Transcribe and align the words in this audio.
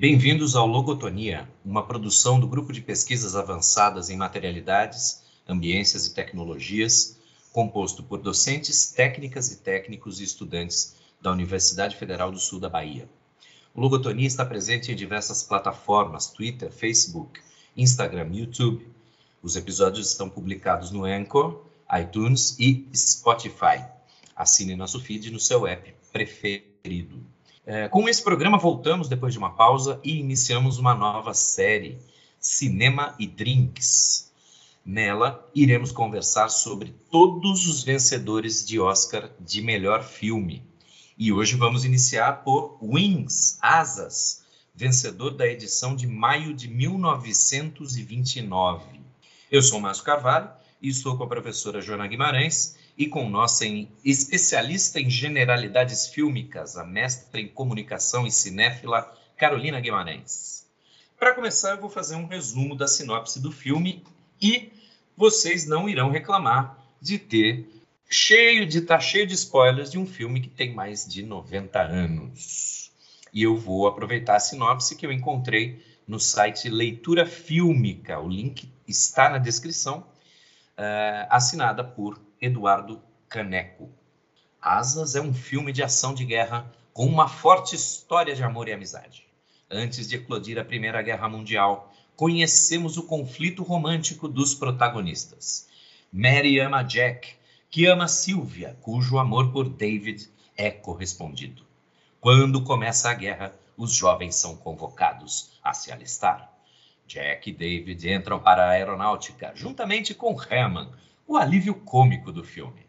Bem-vindos 0.00 0.56
ao 0.56 0.66
Logotonia, 0.66 1.46
uma 1.62 1.86
produção 1.86 2.40
do 2.40 2.48
Grupo 2.48 2.72
de 2.72 2.80
Pesquisas 2.80 3.36
Avançadas 3.36 4.08
em 4.08 4.16
Materialidades, 4.16 5.22
Ambiências 5.46 6.06
e 6.06 6.14
Tecnologias, 6.14 7.18
composto 7.52 8.02
por 8.02 8.18
docentes, 8.22 8.92
técnicas 8.92 9.52
e 9.52 9.58
técnicos 9.58 10.18
e 10.18 10.24
estudantes 10.24 10.96
da 11.20 11.30
Universidade 11.30 11.96
Federal 11.96 12.32
do 12.32 12.38
Sul 12.38 12.58
da 12.58 12.70
Bahia. 12.70 13.06
O 13.74 13.80
Logotonia 13.82 14.26
está 14.26 14.42
presente 14.42 14.90
em 14.90 14.96
diversas 14.96 15.42
plataformas, 15.42 16.30
Twitter, 16.30 16.72
Facebook, 16.72 17.38
Instagram, 17.76 18.30
YouTube. 18.32 18.88
Os 19.42 19.54
episódios 19.54 20.10
estão 20.10 20.30
publicados 20.30 20.90
no 20.90 21.04
Anchor, 21.04 21.62
iTunes 22.00 22.56
e 22.58 22.88
Spotify. 22.94 23.84
Assine 24.34 24.74
nosso 24.74 24.98
feed 24.98 25.30
no 25.30 25.38
seu 25.38 25.66
app 25.66 25.94
preferido. 26.10 27.22
É, 27.72 27.88
com 27.88 28.08
esse 28.08 28.20
programa, 28.20 28.58
voltamos 28.58 29.08
depois 29.08 29.32
de 29.32 29.38
uma 29.38 29.54
pausa 29.54 30.00
e 30.02 30.18
iniciamos 30.18 30.78
uma 30.78 30.92
nova 30.92 31.32
série, 31.32 32.00
Cinema 32.40 33.14
e 33.16 33.28
Drinks. 33.28 34.32
Nela, 34.84 35.48
iremos 35.54 35.92
conversar 35.92 36.48
sobre 36.48 36.92
todos 37.12 37.68
os 37.68 37.84
vencedores 37.84 38.66
de 38.66 38.80
Oscar 38.80 39.30
de 39.38 39.62
melhor 39.62 40.02
filme. 40.02 40.64
E 41.16 41.32
hoje 41.32 41.54
vamos 41.54 41.84
iniciar 41.84 42.42
por 42.42 42.76
Wings, 42.82 43.56
Asas, 43.62 44.42
vencedor 44.74 45.36
da 45.36 45.46
edição 45.46 45.94
de 45.94 46.08
maio 46.08 46.52
de 46.52 46.66
1929. 46.66 49.00
Eu 49.48 49.62
sou 49.62 49.78
Márcio 49.78 50.02
Carvalho 50.02 50.50
e 50.82 50.88
estou 50.88 51.16
com 51.16 51.22
a 51.22 51.28
professora 51.28 51.80
Joana 51.80 52.08
Guimarães 52.08 52.79
e 53.00 53.06
com 53.06 53.30
nossa 53.30 53.64
especialista 54.04 55.00
em 55.00 55.08
generalidades 55.08 56.08
fílmicas, 56.08 56.76
a 56.76 56.84
mestra 56.84 57.40
em 57.40 57.48
comunicação 57.48 58.26
e 58.26 58.30
cinéfila 58.30 59.10
Carolina 59.38 59.80
Guimarães. 59.80 60.66
Para 61.18 61.34
começar, 61.34 61.70
eu 61.70 61.80
vou 61.80 61.88
fazer 61.88 62.16
um 62.16 62.26
resumo 62.26 62.76
da 62.76 62.86
sinopse 62.86 63.40
do 63.40 63.50
filme 63.50 64.04
e 64.38 64.70
vocês 65.16 65.66
não 65.66 65.88
irão 65.88 66.10
reclamar 66.10 66.76
de 67.00 67.18
ter 67.18 67.66
cheio 68.06 68.66
de 68.66 68.82
tá 68.82 69.00
cheio 69.00 69.26
de 69.26 69.32
spoilers 69.32 69.90
de 69.90 69.98
um 69.98 70.04
filme 70.04 70.42
que 70.42 70.50
tem 70.50 70.74
mais 70.74 71.08
de 71.08 71.22
90 71.22 71.80
anos. 71.80 72.92
E 73.32 73.42
eu 73.42 73.56
vou 73.56 73.86
aproveitar 73.86 74.36
a 74.36 74.40
sinopse 74.40 74.94
que 74.94 75.06
eu 75.06 75.12
encontrei 75.12 75.82
no 76.06 76.20
site 76.20 76.68
Leitura 76.68 77.24
Fílmica. 77.24 78.20
O 78.20 78.28
link 78.28 78.70
está 78.86 79.30
na 79.30 79.38
descrição, 79.38 80.00
uh, 80.00 81.26
assinada 81.30 81.82
por 81.82 82.20
Eduardo 82.40 83.02
Caneco. 83.28 83.90
Asas 84.60 85.14
é 85.14 85.20
um 85.20 85.34
filme 85.34 85.72
de 85.72 85.82
ação 85.82 86.14
de 86.14 86.24
guerra 86.24 86.72
com 86.92 87.04
uma 87.04 87.28
forte 87.28 87.76
história 87.76 88.34
de 88.34 88.42
amor 88.42 88.66
e 88.68 88.72
amizade. 88.72 89.26
Antes 89.70 90.08
de 90.08 90.16
eclodir 90.16 90.58
a 90.58 90.64
Primeira 90.64 91.02
Guerra 91.02 91.28
Mundial, 91.28 91.92
conhecemos 92.16 92.96
o 92.96 93.02
conflito 93.02 93.62
romântico 93.62 94.26
dos 94.26 94.54
protagonistas. 94.54 95.68
Mary 96.12 96.58
ama 96.58 96.82
Jack, 96.82 97.34
que 97.70 97.86
ama 97.86 98.08
Sylvia, 98.08 98.76
cujo 98.80 99.18
amor 99.18 99.52
por 99.52 99.68
David 99.68 100.28
é 100.56 100.70
correspondido. 100.70 101.62
Quando 102.20 102.64
começa 102.64 103.10
a 103.10 103.14
guerra, 103.14 103.54
os 103.76 103.94
jovens 103.94 104.34
são 104.34 104.56
convocados 104.56 105.58
a 105.62 105.72
se 105.72 105.92
alistar. 105.92 106.52
Jack 107.06 107.50
e 107.50 107.52
David 107.52 108.12
entram 108.12 108.38
para 108.38 108.64
a 108.64 108.70
aeronáutica, 108.70 109.52
juntamente 109.54 110.14
com 110.14 110.36
Herman, 110.50 110.90
o 111.30 111.36
alívio 111.36 111.76
cômico 111.76 112.32
do 112.32 112.42
filme. 112.42 112.84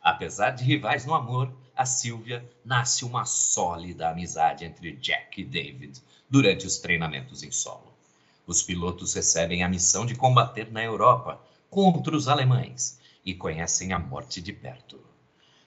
Apesar 0.00 0.50
de 0.50 0.62
rivais 0.62 1.04
no 1.04 1.14
amor, 1.14 1.52
a 1.74 1.84
Sylvia 1.84 2.48
nasce 2.64 3.04
uma 3.04 3.24
sólida 3.24 4.08
amizade 4.08 4.64
entre 4.64 4.92
Jack 4.92 5.40
e 5.40 5.44
David 5.44 6.00
durante 6.30 6.64
os 6.64 6.78
treinamentos 6.78 7.42
em 7.42 7.50
solo. 7.50 7.92
Os 8.46 8.62
pilotos 8.62 9.14
recebem 9.14 9.64
a 9.64 9.68
missão 9.68 10.06
de 10.06 10.14
combater 10.14 10.70
na 10.70 10.80
Europa 10.80 11.44
contra 11.68 12.14
os 12.14 12.28
alemães 12.28 13.00
e 13.24 13.34
conhecem 13.34 13.92
a 13.92 13.98
morte 13.98 14.40
de 14.40 14.52
perto. 14.52 15.00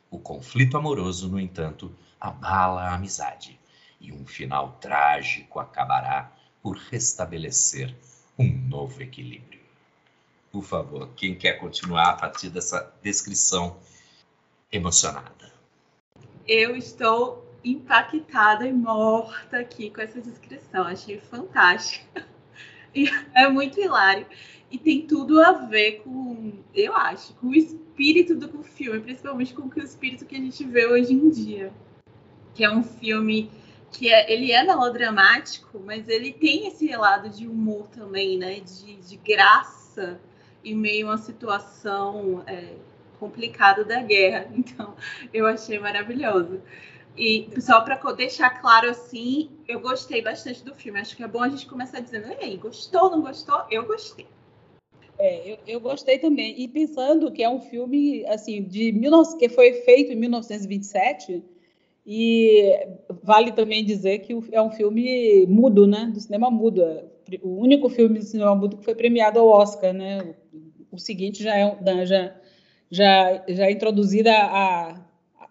O 0.09 0.17
conflito 0.17 0.77
amoroso, 0.77 1.27
no 1.27 1.37
entanto, 1.37 1.93
abala 2.17 2.83
a 2.83 2.95
amizade 2.95 3.59
e 3.99 4.13
um 4.13 4.25
final 4.25 4.77
trágico 4.79 5.59
acabará 5.59 6.31
por 6.63 6.77
restabelecer 6.77 7.93
um 8.39 8.47
novo 8.47 9.03
equilíbrio. 9.03 9.64
Por 10.55 10.63
favor, 10.63 11.09
quem 11.17 11.35
quer 11.35 11.59
continuar 11.59 12.11
a 12.11 12.13
partir 12.13 12.49
dessa 12.49 12.89
descrição 13.01 13.75
emocionada? 14.71 15.51
Eu 16.47 16.77
estou 16.77 17.45
impactada 17.61 18.65
e 18.65 18.71
morta 18.71 19.57
aqui 19.57 19.89
com 19.89 19.99
essa 19.99 20.21
descrição. 20.21 20.83
Achei 20.83 21.19
fantástica. 21.19 22.25
E 22.95 23.09
é 23.33 23.49
muito 23.49 23.77
hilário. 23.77 24.25
E 24.71 24.77
tem 24.77 25.05
tudo 25.05 25.41
a 25.41 25.51
ver 25.51 26.01
com, 26.05 26.53
eu 26.73 26.95
acho, 26.95 27.33
com 27.33 27.47
o 27.47 27.53
espírito 27.53 28.33
do 28.33 28.63
filme, 28.63 29.01
principalmente 29.01 29.53
com 29.53 29.63
o 29.63 29.83
espírito 29.83 30.25
que 30.25 30.37
a 30.37 30.39
gente 30.39 30.63
vê 30.63 30.87
hoje 30.87 31.11
em 31.11 31.29
dia. 31.29 31.73
Que 32.53 32.63
é 32.63 32.71
um 32.71 32.81
filme 32.81 33.51
que 33.91 34.09
é, 34.09 34.31
ele 34.31 34.53
é 34.53 34.63
melodramático, 34.63 35.81
mas 35.85 36.07
ele 36.07 36.31
tem 36.31 36.69
esse 36.69 36.87
lado 36.95 37.29
de 37.29 37.45
humor 37.45 37.89
também, 37.89 38.37
né? 38.37 38.61
De, 38.61 38.95
de 38.95 39.17
graça 39.17 40.17
em 40.65 40.75
meio 40.75 41.09
a 41.09 41.17
situação 41.17 42.43
é, 42.47 42.73
complicada 43.19 43.83
da 43.83 44.01
guerra. 44.01 44.49
Então, 44.55 44.95
eu 45.33 45.45
achei 45.45 45.79
maravilhoso. 45.79 46.61
E 47.17 47.47
só 47.61 47.79
para 47.81 47.95
deixar 48.11 48.61
claro 48.61 48.89
assim, 48.89 49.49
eu 49.67 49.79
gostei 49.79 50.21
bastante 50.21 50.63
do 50.63 50.75
filme. 50.75 50.99
Acho 50.99 51.15
que 51.15 51.23
é 51.23 51.27
bom 51.27 51.41
a 51.41 51.47
gente 51.47 51.65
começar 51.65 52.01
dizendo, 52.01 52.27
ei, 52.41 52.57
gostou, 52.57 53.09
não 53.09 53.21
gostou? 53.21 53.63
Eu 53.71 53.85
gostei. 53.85 54.27
É, 55.17 55.53
eu, 55.53 55.57
eu, 55.65 55.79
gostei 55.79 56.19
também. 56.19 56.59
E 56.59 56.67
pensando 56.67 57.31
que 57.31 57.41
é 57.41 57.49
um 57.49 57.61
filme 57.61 58.25
assim 58.25 58.61
de 58.61 58.91
19, 58.91 59.37
que 59.37 59.47
foi 59.47 59.71
feito 59.83 60.11
em 60.11 60.15
1927, 60.15 61.41
e 62.05 62.87
vale 63.23 63.53
também 63.53 63.83
dizer 63.83 64.19
que 64.19 64.37
é 64.51 64.61
um 64.61 64.71
filme 64.71 65.45
mudo, 65.47 65.87
né? 65.87 66.11
Do 66.13 66.19
cinema 66.19 66.51
mudo. 66.51 66.83
O 67.41 67.59
único 67.59 67.89
filme 67.89 68.19
do 68.19 68.25
cinema 68.25 68.55
mudo 68.55 68.77
que 68.77 68.85
foi 68.85 68.95
premiado 68.95 69.39
ao 69.39 69.47
Oscar, 69.47 69.93
né? 69.93 70.35
o 70.95 70.99
seguinte 70.99 71.43
já 71.43 71.55
é 71.55 71.77
já 72.05 72.35
já 72.89 73.43
já 73.47 73.65
é 73.65 73.71
introduzida 73.71 74.31
a, 74.31 75.01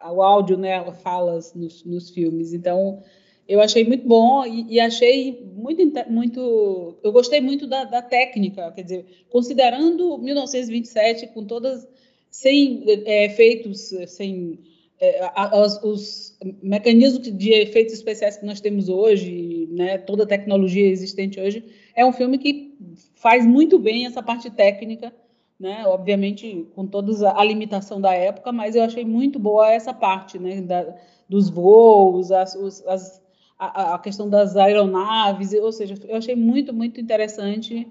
a, 0.00 0.12
o 0.12 0.22
áudio, 0.22 0.56
né, 0.56 0.82
falas 1.02 1.54
nos, 1.54 1.84
nos 1.84 2.10
filmes. 2.10 2.52
Então 2.52 3.02
eu 3.46 3.60
achei 3.60 3.84
muito 3.84 4.06
bom 4.08 4.44
e, 4.46 4.74
e, 4.74 4.80
achei 4.80 5.46
muito 5.54 5.82
muito 6.10 6.98
eu 7.02 7.12
gostei 7.12 7.40
muito 7.40 7.66
da, 7.66 7.84
da, 7.84 8.00
técnica, 8.00 8.72
quer 8.72 8.82
dizer, 8.82 9.06
considerando 9.28 10.18
1927 10.18 11.28
com 11.28 11.44
todas 11.44 11.86
sem 12.30 12.82
é, 13.04 13.26
efeitos, 13.26 13.92
sem 14.08 14.58
é, 15.00 15.30
os, 15.58 15.82
os, 15.82 16.38
mecanismos 16.62 17.22
de 17.22 17.50
efeitos 17.52 17.94
especiais 17.94 18.36
que 18.36 18.46
nós 18.46 18.60
temos 18.60 18.88
hoje, 18.88 19.68
né, 19.70 19.98
toda 19.98 20.24
a 20.24 20.26
tecnologia 20.26 20.88
existente 20.88 21.40
hoje, 21.40 21.64
é 21.94 22.04
um 22.04 22.12
filme 22.12 22.38
que 22.38 22.74
faz 23.14 23.46
muito 23.46 23.78
bem 23.78 24.06
essa 24.06 24.22
parte 24.22 24.50
técnica 24.50 25.12
né? 25.58 25.86
Obviamente 25.86 26.68
com 26.74 26.86
toda 26.86 27.32
a 27.32 27.44
limitação 27.44 28.00
da 28.00 28.12
época, 28.12 28.52
mas 28.52 28.74
eu 28.74 28.82
achei 28.82 29.04
muito 29.04 29.38
boa 29.38 29.70
essa 29.70 29.94
parte, 29.94 30.38
né? 30.38 30.60
Da, 30.60 30.94
dos 31.28 31.48
voos, 31.48 32.30
as, 32.30 32.54
os, 32.54 32.86
as, 32.86 33.22
a, 33.58 33.94
a, 33.94 33.98
questão 33.98 34.28
das 34.28 34.56
aeronaves, 34.56 35.54
ou 35.54 35.72
seja, 35.72 35.94
eu 36.06 36.16
achei 36.16 36.36
muito, 36.36 36.72
muito 36.74 37.00
interessante 37.00 37.88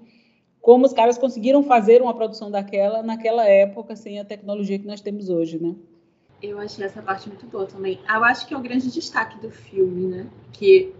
como 0.60 0.86
os 0.86 0.92
caras 0.92 1.18
conseguiram 1.18 1.62
fazer 1.62 2.00
uma 2.00 2.14
produção 2.14 2.50
daquela 2.50 3.02
naquela 3.02 3.46
época 3.46 3.96
sem 3.96 4.18
a 4.18 4.24
tecnologia 4.24 4.78
que 4.78 4.86
nós 4.86 5.00
temos 5.00 5.28
hoje, 5.28 5.60
né? 5.60 5.74
Eu 6.50 6.58
achei 6.58 6.84
essa 6.84 7.02
parte 7.02 7.28
muito 7.28 7.46
boa 7.46 7.66
também. 7.66 8.00
Eu 8.08 8.24
acho 8.24 8.46
que 8.46 8.54
é 8.54 8.56
o 8.56 8.60
grande 8.60 8.90
destaque 8.90 9.38
do 9.38 9.50
filme, 9.50 10.06
né? 10.06 10.26
Que 10.52 10.94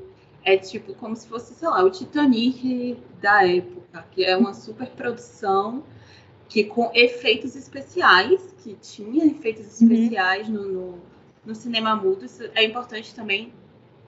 é 0.45 0.57
tipo 0.57 0.95
como 0.95 1.17
se 1.17 1.27
fosse, 1.27 1.55
sei 1.55 1.69
lá, 1.69 1.83
o 1.83 1.91
Titanic 1.91 2.97
da 3.21 3.47
época, 3.47 4.07
que 4.11 4.25
é 4.25 4.37
uma 4.37 4.53
super 4.53 4.89
produção 4.91 5.83
que 6.49 6.65
com 6.65 6.91
efeitos 6.95 7.57
especiais, 7.57 8.55
que 8.63 8.75
tinha 8.75 9.27
efeitos 9.27 9.81
uhum. 9.81 9.91
especiais 9.93 10.49
uhum. 10.49 10.55
no, 10.55 10.69
no, 10.69 10.99
no, 11.47 11.55
cinema 11.55 11.97
mudo. 11.97 12.25
Isso 12.25 12.45
é 12.55 12.63
importante 12.63 13.15
também 13.15 13.53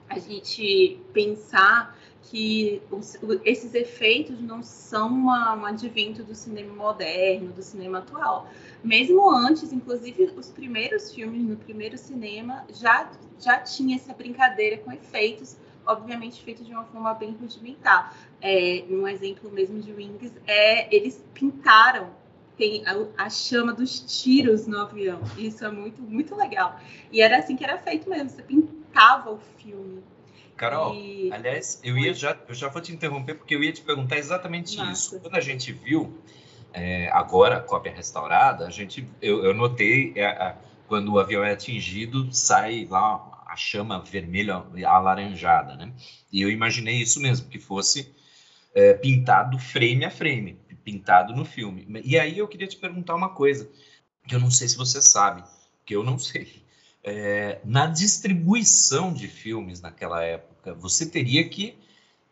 a 0.07 0.19
gente 0.19 0.99
pensar 1.11 1.96
que 2.29 2.81
os, 2.91 3.17
esses 3.45 3.73
efeitos 3.73 4.39
não 4.41 4.61
são 4.61 5.07
uma, 5.07 5.55
um 5.55 5.65
advento 5.65 6.23
do 6.23 6.35
cinema 6.35 6.73
moderno, 6.73 7.53
do 7.53 7.61
cinema 7.61 7.99
atual. 7.99 8.49
Mesmo 8.83 9.29
antes, 9.29 9.71
inclusive 9.71 10.33
os 10.35 10.49
primeiros 10.49 11.13
filmes 11.13 11.41
no 11.43 11.55
primeiro 11.55 11.97
cinema 11.97 12.65
já, 12.73 13.09
já 13.39 13.59
tinha 13.59 13.95
essa 13.95 14.13
brincadeira 14.13 14.77
com 14.77 14.91
efeitos, 14.91 15.57
obviamente 15.85 16.43
feitos 16.43 16.65
de 16.65 16.73
uma 16.73 16.83
forma 16.85 17.13
bem 17.13 17.31
rudimentar. 17.31 18.15
É, 18.41 18.83
um 18.89 19.07
exemplo 19.07 19.49
mesmo 19.49 19.79
de 19.79 19.93
Wings 19.93 20.33
é 20.45 20.93
eles 20.93 21.23
pintaram 21.33 22.11
tem 22.57 22.83
a, 22.87 23.25
a, 23.25 23.29
chama 23.29 23.71
dos 23.71 23.99
tiros 23.99 24.65
no 24.65 24.81
avião. 24.81 25.21
Isso 25.37 25.63
é 25.63 25.71
muito, 25.71 26.01
muito 26.01 26.35
legal. 26.35 26.79
E 27.11 27.21
era 27.21 27.37
assim 27.37 27.55
que 27.55 27.63
era 27.63 27.77
feito 27.77 28.09
mesmo, 28.09 28.31
você 28.31 28.41
pintava 28.41 29.31
o 29.31 29.37
filme. 29.57 30.01
Carol, 30.57 30.95
e... 30.95 31.31
aliás, 31.31 31.79
eu 31.83 31.97
ia 31.97 32.13
já, 32.13 32.35
eu 32.47 32.55
já 32.55 32.67
vou 32.67 32.81
te 32.81 32.91
interromper 32.91 33.35
porque 33.35 33.55
eu 33.55 33.63
ia 33.63 33.71
te 33.71 33.81
perguntar 33.81 34.17
exatamente 34.17 34.75
Nossa. 34.75 34.91
isso. 34.91 35.19
Quando 35.19 35.35
a 35.35 35.41
gente 35.41 35.71
viu 35.71 36.19
é, 36.73 37.09
agora 37.11 37.57
a 37.57 37.61
cópia 37.61 37.93
restaurada, 37.93 38.65
a 38.65 38.69
gente, 38.69 39.07
eu, 39.21 39.45
eu 39.45 39.53
notei 39.53 40.13
é, 40.15 40.25
a, 40.25 40.57
quando 40.87 41.13
o 41.13 41.19
avião 41.19 41.43
é 41.43 41.51
atingido, 41.51 42.33
sai 42.33 42.87
lá 42.89 43.45
a 43.45 43.55
chama 43.55 43.99
vermelha 43.99 44.63
alaranjada, 44.85 45.75
né? 45.75 45.93
E 46.31 46.41
eu 46.41 46.49
imaginei 46.49 46.95
isso 46.95 47.21
mesmo, 47.21 47.47
que 47.47 47.59
fosse 47.59 48.13
é, 48.73 48.93
pintado 48.93 49.57
frame 49.59 50.05
a 50.05 50.11
frame, 50.11 50.59
pintado 50.83 51.35
no 51.35 51.45
filme. 51.45 51.87
E 52.03 52.17
aí 52.17 52.37
eu 52.37 52.47
queria 52.47 52.67
te 52.67 52.77
perguntar 52.77 53.15
uma 53.15 53.29
coisa, 53.29 53.69
que 54.27 54.35
eu 54.35 54.39
não 54.39 54.51
sei 54.51 54.67
se 54.67 54.77
você 54.77 55.01
sabe, 55.01 55.43
que 55.85 55.95
eu 55.95 56.03
não 56.03 56.17
sei 56.19 56.66
é, 57.07 57.61
na 57.63 57.87
distribuição 57.87 59.13
de 59.13 59.29
filmes 59.29 59.81
naquela 59.81 60.23
época, 60.23 60.73
você 60.73 61.05
teria 61.05 61.47
que. 61.47 61.77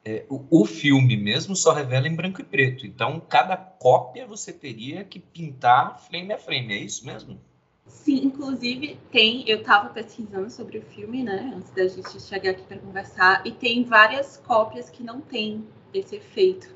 É, 0.07 0.23
o, 0.29 0.45
o, 0.61 0.65
filme 0.65 1.17
mesmo 1.17 1.55
só 1.55 1.73
revela 1.73 2.07
em 2.07 2.15
branco 2.15 2.39
e 2.39 2.43
preto. 2.43 2.85
Então, 2.85 3.19
cada 3.19 3.57
cópia 3.57 4.27
você 4.27 4.53
teria 4.53 5.03
que 5.03 5.17
pintar 5.19 5.99
frame 5.99 6.31
a 6.31 6.37
frame. 6.37 6.73
É 6.75 6.77
isso 6.77 7.07
mesmo? 7.07 7.39
Sim, 7.87 8.25
inclusive 8.25 8.99
tem. 9.11 9.49
Eu 9.49 9.61
estava 9.61 9.89
pesquisando 9.89 10.51
sobre 10.51 10.77
o 10.77 10.81
filme, 10.83 11.23
né? 11.23 11.53
Antes 11.55 11.71
da 11.71 11.87
gente 11.87 12.21
chegar 12.21 12.51
aqui 12.51 12.61
para 12.63 12.77
conversar, 12.77 13.47
e 13.47 13.51
tem 13.51 13.83
várias 13.83 14.37
cópias 14.37 14.91
que 14.91 15.01
não 15.01 15.21
tem 15.21 15.65
esse 15.91 16.17
efeito. 16.17 16.69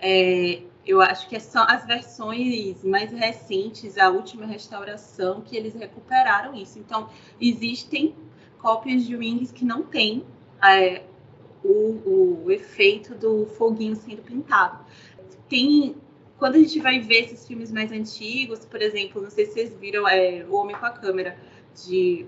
É, 0.00 0.62
eu 0.86 1.00
acho 1.00 1.28
que 1.28 1.38
são 1.38 1.62
as 1.68 1.86
versões 1.86 2.82
mais 2.82 3.12
recentes, 3.12 3.98
a 3.98 4.08
última 4.08 4.46
restauração, 4.46 5.40
que 5.40 5.56
eles 5.56 5.74
recuperaram 5.74 6.54
isso. 6.54 6.78
Então, 6.78 7.08
existem 7.40 8.14
cópias 8.58 9.04
de 9.04 9.16
Wings 9.16 9.52
que 9.52 9.64
não 9.64 9.82
tem 9.82 10.24
é, 10.62 11.02
o, 11.62 12.44
o 12.44 12.50
efeito 12.50 13.14
do 13.14 13.46
foguinho 13.46 13.96
sendo 13.96 14.22
pintado. 14.22 14.84
Tem 15.48 15.96
quando 16.40 16.54
a 16.54 16.58
gente 16.58 16.80
vai 16.80 16.98
ver 16.98 17.24
esses 17.24 17.46
filmes 17.46 17.70
mais 17.70 17.92
antigos, 17.92 18.64
por 18.64 18.80
exemplo, 18.80 19.20
não 19.20 19.30
sei 19.30 19.44
se 19.44 19.52
vocês 19.52 19.76
viram 19.76 20.08
é, 20.08 20.42
O 20.48 20.54
Homem 20.54 20.74
com 20.74 20.86
a 20.86 20.90
Câmera, 20.90 21.36
de 21.84 22.26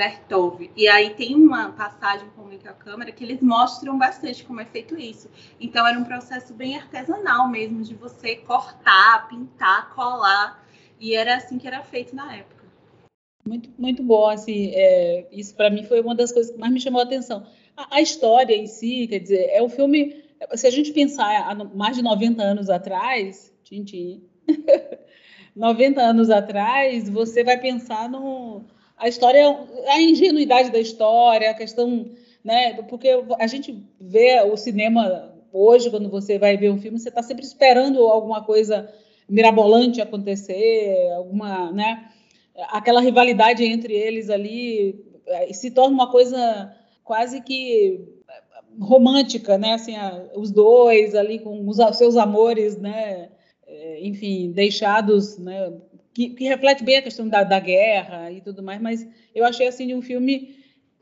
Vertov. 0.00 0.70
E 0.74 0.88
aí 0.88 1.10
tem 1.10 1.34
uma 1.34 1.72
passagem 1.72 2.26
com 2.30 2.48
a 2.48 2.72
câmera 2.72 3.12
que 3.12 3.22
eles 3.22 3.42
mostram 3.42 3.98
bastante 3.98 4.42
como 4.44 4.58
é 4.58 4.64
feito 4.64 4.98
isso. 4.98 5.28
Então 5.60 5.86
era 5.86 5.98
um 5.98 6.04
processo 6.04 6.54
bem 6.54 6.76
artesanal 6.76 7.46
mesmo, 7.48 7.82
de 7.82 7.94
você 7.94 8.36
cortar, 8.36 9.28
pintar, 9.28 9.94
colar. 9.94 10.66
E 10.98 11.14
era 11.14 11.36
assim 11.36 11.58
que 11.58 11.66
era 11.66 11.82
feito 11.82 12.16
na 12.16 12.34
época. 12.34 12.64
Muito, 13.46 13.70
muito 13.78 14.02
bom, 14.02 14.28
assim, 14.28 14.70
é, 14.74 15.26
isso 15.32 15.54
para 15.54 15.70
mim 15.70 15.84
foi 15.84 16.00
uma 16.00 16.14
das 16.14 16.32
coisas 16.32 16.52
que 16.52 16.58
mais 16.58 16.72
me 16.72 16.80
chamou 16.80 17.00
a 17.00 17.04
atenção. 17.04 17.46
A, 17.76 17.96
a, 17.96 18.00
história 18.00 18.54
em 18.54 18.66
si, 18.66 19.06
quer 19.06 19.18
dizer, 19.18 19.50
é 19.50 19.62
um 19.62 19.68
filme, 19.68 20.22
se 20.54 20.66
a 20.66 20.70
gente 20.70 20.92
pensar 20.92 21.26
há 21.46 21.54
mais 21.54 21.96
de 21.96 22.02
90 22.02 22.42
anos 22.42 22.70
atrás, 22.70 23.52
Tintin, 23.64 24.22
90 25.56 26.00
anos 26.00 26.30
atrás, 26.30 27.08
você 27.08 27.42
vai 27.42 27.58
pensar 27.58 28.08
no, 28.08 28.64
a 29.00 29.08
história, 29.08 29.58
a 29.88 30.00
ingenuidade 30.00 30.70
da 30.70 30.78
história, 30.78 31.50
a 31.50 31.54
questão, 31.54 32.10
né? 32.44 32.74
Porque 32.82 33.08
a 33.38 33.46
gente 33.46 33.82
vê 33.98 34.42
o 34.42 34.56
cinema 34.58 35.34
hoje, 35.50 35.90
quando 35.90 36.10
você 36.10 36.38
vai 36.38 36.56
ver 36.58 36.70
um 36.70 36.78
filme, 36.78 36.98
você 36.98 37.08
está 37.08 37.22
sempre 37.22 37.44
esperando 37.44 38.06
alguma 38.06 38.44
coisa 38.44 38.92
mirabolante 39.26 40.02
acontecer, 40.02 41.10
alguma, 41.16 41.72
né? 41.72 42.10
Aquela 42.68 43.00
rivalidade 43.00 43.64
entre 43.64 43.94
eles 43.94 44.28
ali 44.28 45.02
se 45.52 45.70
torna 45.70 45.94
uma 45.94 46.10
coisa 46.10 46.76
quase 47.02 47.40
que 47.40 48.06
romântica, 48.78 49.56
né? 49.56 49.72
Assim, 49.72 49.94
os 50.36 50.50
dois 50.50 51.14
ali 51.14 51.38
com 51.38 51.66
os 51.66 51.78
seus 51.96 52.16
amores, 52.16 52.76
né? 52.76 53.30
Eh, 53.66 54.00
enfim, 54.06 54.52
deixados, 54.52 55.38
né? 55.38 55.72
Que, 56.12 56.30
que, 56.30 56.44
reflete 56.44 56.84
bem 56.84 56.96
a 56.96 57.02
questão 57.02 57.28
da, 57.28 57.44
da, 57.44 57.58
guerra 57.58 58.30
e 58.30 58.40
tudo 58.40 58.62
mais, 58.62 58.80
mas 58.80 59.06
eu 59.34 59.44
achei 59.44 59.66
assim 59.66 59.94
um 59.94 60.02
filme 60.02 60.56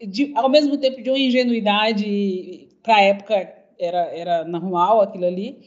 de, 0.07 0.33
ao 0.35 0.49
mesmo 0.49 0.77
tempo 0.77 1.03
de 1.03 1.11
uma 1.11 1.19
ingenuidade 1.19 2.69
para 2.83 2.97
a 2.97 3.03
época 3.03 3.55
era, 3.79 3.99
era 4.15 4.45
normal 4.45 5.01
aquilo 5.01 5.25
ali, 5.25 5.59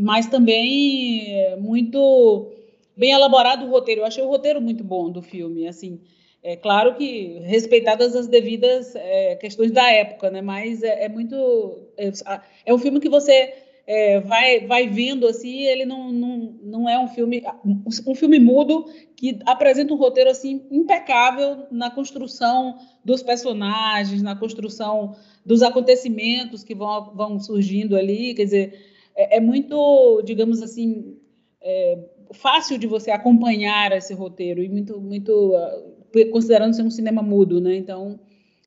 mas 0.00 0.26
também 0.26 1.56
muito 1.58 2.52
bem 2.96 3.12
elaborado 3.12 3.64
o 3.64 3.70
roteiro. 3.70 4.02
Eu 4.02 4.06
achei 4.06 4.22
o 4.22 4.28
roteiro 4.28 4.60
muito 4.60 4.84
bom 4.84 5.10
do 5.10 5.22
filme, 5.22 5.66
assim. 5.66 6.00
É 6.42 6.56
claro 6.56 6.94
que 6.94 7.38
respeitadas 7.44 8.16
as 8.16 8.26
devidas 8.26 8.94
é, 8.94 9.36
questões 9.36 9.70
da 9.70 9.90
época, 9.90 10.30
né? 10.30 10.40
Mas 10.40 10.82
é, 10.82 11.04
é 11.04 11.08
muito 11.08 11.88
é, 11.96 12.10
é 12.66 12.74
um 12.74 12.78
filme 12.78 13.00
que 13.00 13.08
você 13.08 13.52
é, 13.92 14.20
vai, 14.20 14.68
vai 14.68 14.86
vendo 14.86 15.26
assim, 15.26 15.64
ele 15.64 15.84
não, 15.84 16.12
não, 16.12 16.54
não 16.62 16.88
é 16.88 16.96
um 16.96 17.08
filme 17.08 17.42
um 18.06 18.14
filme 18.14 18.38
mudo 18.38 18.84
que 19.16 19.40
apresenta 19.44 19.92
um 19.92 19.96
roteiro 19.96 20.30
assim 20.30 20.64
impecável 20.70 21.66
na 21.72 21.90
construção 21.90 22.78
dos 23.04 23.20
personagens, 23.20 24.22
na 24.22 24.36
construção 24.36 25.16
dos 25.44 25.60
acontecimentos 25.60 26.62
que 26.62 26.72
vão, 26.72 27.12
vão 27.16 27.40
surgindo 27.40 27.96
ali, 27.96 28.32
quer 28.32 28.44
dizer, 28.44 28.80
é, 29.16 29.38
é 29.38 29.40
muito, 29.40 30.22
digamos 30.22 30.62
assim, 30.62 31.16
é, 31.60 31.98
fácil 32.32 32.78
de 32.78 32.86
você 32.86 33.10
acompanhar 33.10 33.90
esse 33.90 34.14
roteiro 34.14 34.62
e 34.62 34.68
muito, 34.68 35.00
muito 35.00 35.32
uh, 35.52 36.30
considerando 36.30 36.76
ser 36.76 36.82
um 36.82 36.90
cinema 36.90 37.22
mudo, 37.22 37.60
né? 37.60 37.74
Então, 37.74 38.20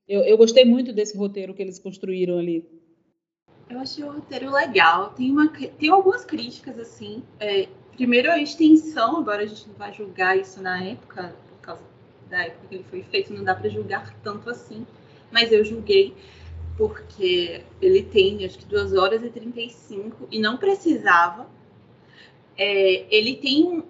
eu, 0.05 0.19
eu 0.23 0.37
gostei 0.37 0.65
muito 0.65 0.91
desse 0.91 1.15
roteiro 1.15 1.53
que 1.53 1.61
eles 1.61 1.79
construíram 1.79 2.37
ali. 2.37 2.67
Eu 3.73 3.79
achei 3.79 4.03
o 4.03 4.11
roteiro 4.11 4.51
legal. 4.51 5.09
Tem, 5.09 5.31
uma, 5.31 5.49
tem 5.49 5.89
algumas 5.89 6.23
críticas, 6.23 6.77
assim. 6.77 7.23
É, 7.39 7.67
primeiro, 7.97 8.31
a 8.31 8.37
extensão, 8.37 9.17
agora 9.17 9.41
a 9.41 9.47
gente 9.47 9.67
não 9.67 9.73
vai 9.73 9.91
julgar 9.91 10.37
isso 10.37 10.61
na 10.61 10.83
época, 10.83 11.35
por 11.49 11.57
causa 11.59 11.81
da 12.29 12.43
época 12.43 12.67
que 12.69 12.75
ele 12.75 12.83
foi 12.83 13.01
feito, 13.01 13.33
não 13.33 13.43
dá 13.43 13.55
para 13.55 13.67
julgar 13.69 14.13
tanto 14.21 14.47
assim. 14.47 14.85
Mas 15.31 15.51
eu 15.51 15.65
julguei, 15.65 16.15
porque 16.77 17.63
ele 17.81 18.03
tem, 18.03 18.45
acho 18.45 18.59
que 18.59 18.65
2 18.65 18.93
horas 18.93 19.23
e 19.23 19.29
35, 19.31 20.27
e 20.29 20.37
não 20.37 20.57
precisava. 20.57 21.47
É, 22.55 23.07
ele 23.09 23.37
tem 23.37 23.83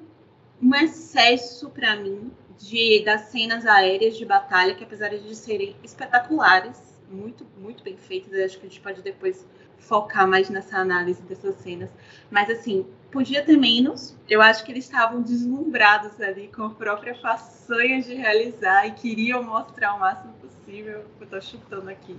um 0.62 0.76
excesso, 0.76 1.70
para 1.70 1.98
mim, 1.98 2.32
de, 2.58 3.04
das 3.04 3.24
cenas 3.24 3.66
aéreas 3.66 4.16
de 4.16 4.24
batalha, 4.24 4.76
que 4.76 4.84
apesar 4.86 5.10
de 5.10 5.36
serem 5.36 5.76
espetaculares, 5.84 6.94
muito, 7.12 7.46
muito 7.58 7.84
bem 7.84 7.98
feitas, 7.98 8.34
acho 8.34 8.58
que 8.58 8.66
a 8.66 8.70
gente 8.70 8.80
pode 8.80 9.02
depois 9.02 9.46
focar 9.84 10.28
mais 10.28 10.50
nessa 10.50 10.78
análise 10.78 11.22
dessas 11.24 11.56
cenas. 11.56 11.90
Mas, 12.32 12.50
assim, 12.50 12.86
podia 13.12 13.44
ter 13.44 13.58
menos. 13.58 14.16
Eu 14.30 14.42
acho 14.42 14.64
que 14.64 14.72
eles 14.72 14.86
estavam 14.86 15.22
deslumbrados 15.22 16.20
ali 16.22 16.48
com 16.48 16.64
a 16.64 16.70
própria 16.70 17.16
façanha 17.16 18.02
de 18.02 18.14
realizar 18.14 18.88
e 18.88 18.92
queriam 18.92 19.44
mostrar 19.44 19.96
o 19.96 20.00
máximo 20.00 20.34
possível. 20.34 21.06
Eu 21.20 21.28
tô 21.28 21.40
chutando 21.42 21.90
aqui. 21.90 22.18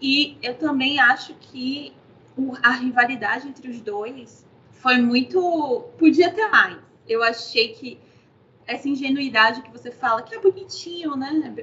E 0.00 0.38
eu 0.42 0.54
também 0.54 0.98
acho 0.98 1.34
que 1.34 1.92
a 2.62 2.70
rivalidade 2.70 3.48
entre 3.48 3.70
os 3.70 3.80
dois 3.80 4.46
foi 4.70 4.96
muito. 4.98 5.84
Podia 5.98 6.32
ter 6.32 6.48
mais. 6.48 6.78
Eu 7.06 7.22
achei 7.22 7.68
que 7.74 7.98
essa 8.66 8.88
ingenuidade 8.88 9.62
que 9.62 9.70
você 9.70 9.90
fala, 9.90 10.22
que 10.22 10.34
é 10.34 10.40
bonitinho, 10.40 11.16
né? 11.16 11.54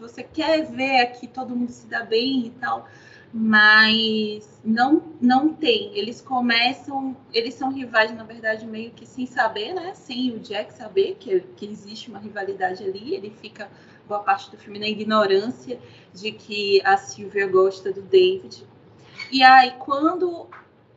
Você 0.00 0.22
quer 0.22 0.64
ver 0.64 1.00
aqui 1.00 1.26
todo 1.26 1.54
mundo 1.54 1.70
se 1.70 1.86
dá 1.86 2.04
bem 2.04 2.46
e 2.46 2.50
tal 2.50 2.88
mas 3.32 4.60
não 4.62 5.02
não 5.20 5.54
tem. 5.54 5.96
Eles 5.96 6.20
começam, 6.20 7.16
eles 7.32 7.54
são 7.54 7.72
rivais 7.72 8.14
na 8.14 8.24
verdade 8.24 8.66
meio 8.66 8.90
que 8.90 9.06
sem 9.06 9.26
saber, 9.26 9.72
né? 9.72 9.94
Sem 9.94 10.32
o 10.32 10.38
Jack 10.38 10.74
saber 10.74 11.16
que, 11.18 11.40
que 11.56 11.66
existe 11.66 12.10
uma 12.10 12.18
rivalidade 12.18 12.84
ali. 12.84 13.14
Ele 13.14 13.30
fica 13.30 13.70
boa 14.06 14.20
parte 14.20 14.50
do 14.50 14.58
filme 14.58 14.78
na 14.78 14.88
ignorância 14.88 15.80
de 16.12 16.32
que 16.32 16.82
a 16.84 16.96
Sylvia 16.98 17.46
gosta 17.46 17.90
do 17.90 18.02
David. 18.02 18.66
E 19.30 19.42
aí 19.42 19.72
quando 19.78 20.48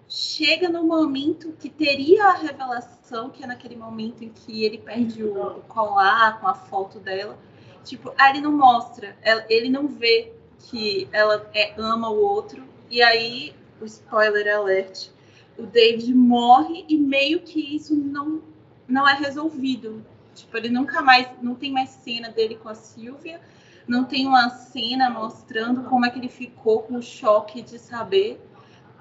chega 0.09 0.67
no 0.67 0.83
momento 0.83 1.53
que 1.53 1.69
teria 1.69 2.25
a 2.25 2.33
revelação, 2.33 3.29
que 3.29 3.43
é 3.43 3.47
naquele 3.47 3.77
momento 3.77 4.23
em 4.23 4.29
que 4.29 4.65
ele 4.65 4.77
perde 4.77 5.23
o 5.23 5.61
colar 5.67 6.39
com 6.41 6.47
a 6.47 6.53
foto 6.53 6.99
dela, 6.99 7.37
tipo, 7.83 8.13
aí 8.17 8.33
ele 8.33 8.41
não 8.41 8.51
mostra, 8.51 9.15
ele 9.49 9.69
não 9.69 9.87
vê 9.87 10.34
que 10.59 11.07
ela 11.11 11.49
é, 11.53 11.73
ama 11.77 12.09
o 12.09 12.21
outro, 12.21 12.63
e 12.89 13.01
aí, 13.01 13.53
o 13.81 13.85
spoiler 13.85 14.55
alert, 14.55 15.09
o 15.57 15.63
David 15.63 16.13
morre 16.13 16.85
e 16.87 16.97
meio 16.97 17.41
que 17.41 17.75
isso 17.75 17.95
não, 17.95 18.41
não 18.87 19.07
é 19.07 19.13
resolvido. 19.13 20.05
Tipo, 20.33 20.57
ele 20.57 20.69
nunca 20.69 21.01
mais, 21.01 21.27
não 21.41 21.55
tem 21.55 21.71
mais 21.71 21.89
cena 21.89 22.29
dele 22.29 22.55
com 22.55 22.69
a 22.69 22.75
Sylvia, 22.75 23.39
não 23.87 24.03
tem 24.03 24.27
uma 24.27 24.49
cena 24.49 25.09
mostrando 25.09 25.83
como 25.83 26.05
é 26.05 26.09
que 26.09 26.19
ele 26.19 26.29
ficou 26.29 26.83
com 26.83 26.95
o 26.95 27.01
choque 27.01 27.61
de 27.61 27.79
saber 27.79 28.41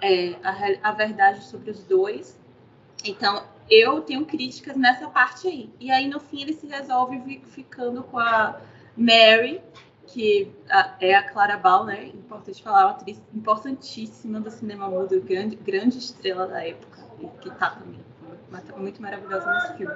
é, 0.01 0.37
a, 0.43 0.91
a 0.91 0.93
verdade 0.93 1.45
sobre 1.45 1.71
os 1.71 1.83
dois. 1.85 2.39
Então, 3.05 3.45
eu 3.71 4.01
tenho 4.03 4.25
críticas 4.25 4.77
nessa 4.77 5.09
parte 5.09 5.49
aí. 5.49 5.71
E 5.81 5.91
aí, 5.91 6.09
no 6.09 6.21
fim, 6.21 6.43
ele 6.43 6.53
se 6.53 6.67
resolve 6.67 7.41
ficando 7.47 8.03
com 8.03 8.19
a 8.19 8.61
Mary, 8.97 9.61
que 10.15 10.49
é 11.01 11.13
a 11.17 11.25
Clara 11.25 11.57
Ball, 11.57 11.85
né? 11.85 12.07
Importante 12.07 12.63
falar, 12.63 12.87
uma 12.87 12.91
atriz 12.93 13.21
importantíssima 13.35 14.41
do 14.41 14.49
cinema 14.49 14.89
mudo, 14.89 15.21
grande, 15.21 15.57
grande 15.57 15.99
estrela 15.99 16.47
da 16.47 16.65
época, 16.65 17.03
que 17.41 17.51
tá 17.51 17.71
também 17.71 17.99
muito 18.79 19.03
maravilhosa 19.03 19.53
nesse 19.53 19.77
filme. 19.77 19.95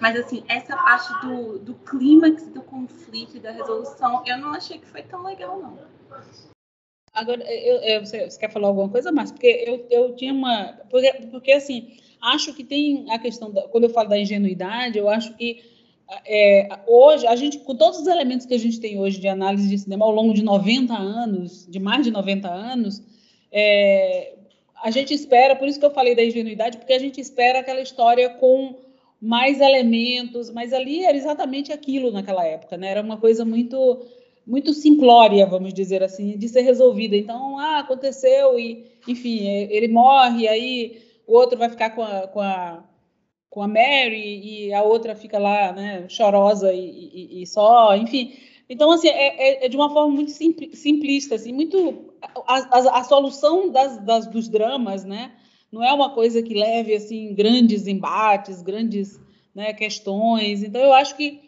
Mas, 0.00 0.16
assim, 0.16 0.44
essa 0.46 0.76
parte 0.76 1.12
do, 1.26 1.58
do 1.58 1.74
clímax 1.74 2.46
do 2.46 2.62
conflito 2.62 3.36
e 3.36 3.40
da 3.40 3.50
resolução, 3.50 4.22
eu 4.24 4.38
não 4.38 4.54
achei 4.54 4.78
que 4.78 4.86
foi 4.86 5.02
tão 5.02 5.24
legal, 5.24 5.60
não. 5.60 5.76
Agora, 7.12 7.42
eu, 7.42 7.76
eu, 7.82 8.06
você, 8.06 8.30
você, 8.30 8.38
quer 8.38 8.52
falar 8.52 8.68
alguma 8.68 8.88
coisa 8.88 9.10
mais? 9.10 9.32
Porque 9.32 9.64
eu, 9.66 9.84
eu 9.90 10.14
tinha 10.14 10.32
uma. 10.32 10.74
Porque, 10.88 11.12
porque, 11.30 11.52
assim, 11.52 11.98
acho 12.22 12.54
que 12.54 12.62
tem 12.62 13.10
a 13.10 13.18
questão. 13.18 13.50
Da, 13.50 13.66
quando 13.68 13.84
eu 13.84 13.90
falo 13.90 14.10
da 14.10 14.18
ingenuidade, 14.18 14.96
eu 14.96 15.08
acho 15.08 15.34
que 15.36 15.64
é, 16.24 16.68
hoje, 16.86 17.26
a 17.26 17.34
gente, 17.34 17.58
com 17.58 17.74
todos 17.74 18.00
os 18.00 18.06
elementos 18.06 18.46
que 18.46 18.54
a 18.54 18.58
gente 18.58 18.80
tem 18.80 18.98
hoje 18.98 19.18
de 19.18 19.28
análise 19.28 19.68
de 19.68 19.78
cinema 19.78 20.04
ao 20.04 20.12
longo 20.12 20.32
de 20.32 20.42
90 20.42 20.94
anos, 20.94 21.66
de 21.68 21.78
mais 21.78 22.04
de 22.04 22.10
90 22.10 22.48
anos, 22.48 23.02
é, 23.50 24.34
a 24.82 24.90
gente 24.90 25.12
espera, 25.12 25.56
por 25.56 25.66
isso 25.66 25.80
que 25.80 25.86
eu 25.86 25.90
falei 25.90 26.14
da 26.14 26.24
ingenuidade, 26.24 26.78
porque 26.78 26.92
a 26.92 26.98
gente 26.98 27.20
espera 27.20 27.60
aquela 27.60 27.80
história 27.80 28.28
com 28.30 28.76
mais 29.20 29.60
elementos, 29.60 30.50
mas 30.50 30.72
ali 30.72 31.04
era 31.04 31.16
exatamente 31.16 31.72
aquilo 31.72 32.12
naquela 32.12 32.44
época, 32.44 32.76
né? 32.76 32.90
Era 32.90 33.02
uma 33.02 33.16
coisa 33.16 33.44
muito 33.44 34.04
muito 34.46 34.72
simplória, 34.72 35.44
vamos 35.44 35.74
dizer 35.74 36.04
assim, 36.04 36.38
de 36.38 36.48
ser 36.48 36.60
resolvida. 36.60 37.16
Então, 37.16 37.58
ah, 37.58 37.80
aconteceu 37.80 38.56
e, 38.60 38.86
enfim, 39.08 39.44
ele 39.44 39.88
morre, 39.88 40.46
aí 40.46 41.02
o 41.26 41.34
outro 41.34 41.58
vai 41.58 41.68
ficar 41.68 41.90
com 41.90 42.02
a, 42.02 42.28
com 42.28 42.40
a, 42.40 42.84
com 43.56 43.62
a 43.62 43.66
Mary 43.66 44.66
e 44.66 44.74
a 44.74 44.82
outra 44.82 45.16
fica 45.16 45.38
lá, 45.38 45.72
né, 45.72 46.04
chorosa 46.10 46.74
e, 46.74 47.08
e, 47.40 47.42
e 47.42 47.46
só, 47.46 47.96
enfim. 47.96 48.34
Então, 48.68 48.90
assim, 48.90 49.08
é, 49.08 49.62
é, 49.62 49.64
é 49.64 49.68
de 49.70 49.78
uma 49.78 49.88
forma 49.88 50.14
muito 50.14 50.30
simplista, 50.30 51.36
assim, 51.36 51.54
muito 51.54 52.12
a, 52.20 52.54
a, 52.54 52.98
a 53.00 53.04
solução 53.04 53.70
das, 53.70 53.96
das, 54.04 54.26
dos 54.26 54.46
dramas, 54.46 55.06
né, 55.06 55.32
não 55.72 55.82
é 55.82 55.90
uma 55.90 56.10
coisa 56.10 56.42
que 56.42 56.52
leve 56.52 56.94
assim 56.94 57.34
grandes 57.34 57.86
embates, 57.86 58.60
grandes 58.60 59.18
né, 59.54 59.72
questões. 59.72 60.62
Então, 60.62 60.82
eu 60.82 60.92
acho 60.92 61.16
que 61.16 61.40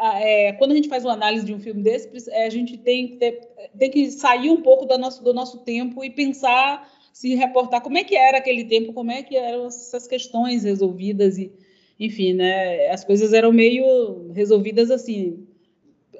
é, 0.00 0.54
quando 0.54 0.72
a 0.72 0.74
gente 0.74 0.88
faz 0.88 1.04
uma 1.04 1.12
análise 1.12 1.46
de 1.46 1.54
um 1.54 1.60
filme 1.60 1.84
desse, 1.84 2.10
é, 2.30 2.46
a 2.46 2.50
gente 2.50 2.76
tem 2.78 3.06
que, 3.06 3.16
ter, 3.18 3.40
tem 3.78 3.90
que 3.92 4.10
sair 4.10 4.50
um 4.50 4.60
pouco 4.60 4.86
do 4.86 4.98
nosso, 4.98 5.22
do 5.22 5.32
nosso 5.32 5.58
tempo 5.58 6.02
e 6.02 6.10
pensar, 6.10 6.90
se 7.14 7.32
reportar 7.36 7.80
como 7.80 7.96
é 7.96 8.02
que 8.02 8.16
era 8.16 8.38
aquele 8.38 8.64
tempo, 8.64 8.92
como 8.92 9.12
é 9.12 9.22
que 9.22 9.36
eram 9.36 9.66
essas 9.66 10.04
questões 10.04 10.64
resolvidas 10.64 11.38
e, 11.38 11.52
enfim, 11.98 12.32
né, 12.32 12.88
as 12.88 13.04
coisas 13.04 13.32
eram 13.32 13.52
meio 13.52 14.32
resolvidas 14.32 14.90
assim. 14.90 15.46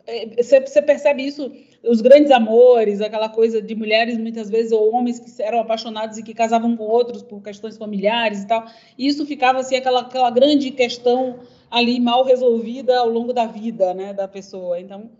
É, 0.07 0.41
você, 0.41 0.81
percebe 0.81 1.25
isso, 1.27 1.51
os 1.83 2.01
grandes 2.01 2.31
amores, 2.31 3.01
aquela 3.01 3.29
coisa 3.29 3.61
de 3.61 3.75
mulheres 3.75 4.17
muitas 4.17 4.49
vezes 4.49 4.71
ou 4.71 4.95
homens 4.95 5.19
que 5.19 5.43
eram 5.43 5.59
apaixonados 5.59 6.17
e 6.17 6.23
que 6.23 6.33
casavam 6.33 6.77
com 6.77 6.85
outros 6.85 7.25
por 7.25 7.43
questões 7.43 7.77
familiares 7.77 8.45
e 8.45 8.47
tal. 8.47 8.65
E 8.97 9.09
isso 9.09 9.27
ficava 9.27 9.59
assim 9.59 9.75
aquela, 9.75 10.03
aquela 10.03 10.31
grande 10.31 10.71
questão 10.71 11.41
ali 11.73 11.99
mal 11.99 12.23
resolvida 12.25 12.97
ao 12.97 13.09
longo 13.09 13.33
da 13.33 13.47
vida, 13.47 13.93
né, 13.95 14.13
da 14.13 14.29
pessoa. 14.29 14.79
Então, 14.79 15.11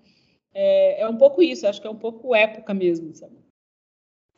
é, 0.55 1.01
é 1.01 1.09
um 1.09 1.17
pouco 1.17 1.43
isso, 1.43 1.67
acho 1.67 1.81
que 1.81 1.87
é 1.89 1.91
um 1.91 1.97
pouco 1.97 2.33
época 2.33 2.73
mesmo, 2.73 3.13
sabe? 3.13 3.44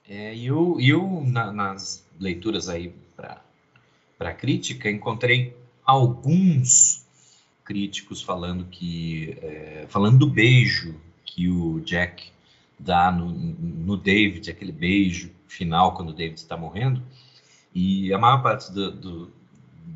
É, 0.09 0.35
e 0.35 0.47
eu, 0.47 0.77
eu 0.81 1.23
na, 1.27 1.53
nas 1.53 2.07
leituras 2.19 2.69
aí 2.69 2.95
para 3.17 4.33
crítica, 4.33 4.91
encontrei 4.91 5.57
alguns 5.85 7.05
críticos 7.65 8.23
falando 8.23 8.65
que 8.67 9.37
é, 9.43 9.87
falando 9.89 10.19
do 10.19 10.27
beijo 10.27 10.95
que 11.25 11.49
o 11.49 11.81
Jack 11.81 12.31
dá 12.79 13.11
no, 13.11 13.31
no 13.31 13.97
David, 13.97 14.51
aquele 14.51 14.73
beijo 14.73 15.31
final 15.49 15.95
quando 15.95 16.11
o 16.11 16.15
David 16.15 16.39
está 16.39 16.57
morrendo, 16.57 17.03
e 17.75 18.13
a 18.13 18.19
maior 18.19 18.43
parte 18.43 18.73
do, 18.73 18.91
do, 18.91 19.33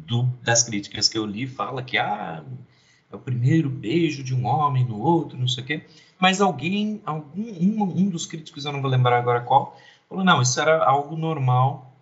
do, 0.06 0.22
das 0.42 0.62
críticas 0.62 1.08
que 1.08 1.16
eu 1.16 1.24
li 1.24 1.46
fala 1.46 1.82
que 1.82 1.96
ah, 1.96 2.44
é 3.10 3.16
o 3.16 3.18
primeiro 3.18 3.68
beijo 3.68 4.22
de 4.22 4.34
um 4.34 4.46
homem 4.46 4.84
no 4.84 5.00
outro, 5.00 5.38
não 5.38 5.48
sei 5.48 5.64
o 5.64 5.66
quê. 5.66 5.82
Mas 6.18 6.40
alguém, 6.40 7.00
algum, 7.04 7.42
um, 7.42 7.82
um 7.82 8.08
dos 8.08 8.26
críticos, 8.26 8.64
eu 8.64 8.72
não 8.72 8.82
vou 8.82 8.90
lembrar 8.90 9.18
agora 9.18 9.40
qual, 9.40 9.76
falou: 10.10 10.24
não, 10.24 10.42
isso 10.42 10.60
era 10.60 10.84
algo 10.84 11.16
normal 11.16 11.96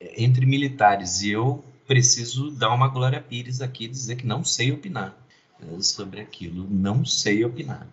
é, 0.00 0.22
entre 0.22 0.44
militares. 0.44 1.22
E 1.22 1.30
eu 1.30 1.64
preciso 1.86 2.50
dar 2.50 2.74
uma 2.74 2.88
Glória 2.88 3.22
Pires 3.22 3.62
aqui 3.62 3.84
e 3.84 3.88
dizer 3.88 4.16
que 4.16 4.26
não 4.26 4.44
sei 4.44 4.72
opinar 4.72 5.16
é, 5.62 5.80
sobre 5.80 6.20
aquilo. 6.20 6.66
Não 6.68 7.04
sei 7.04 7.44
opinar. 7.44 7.86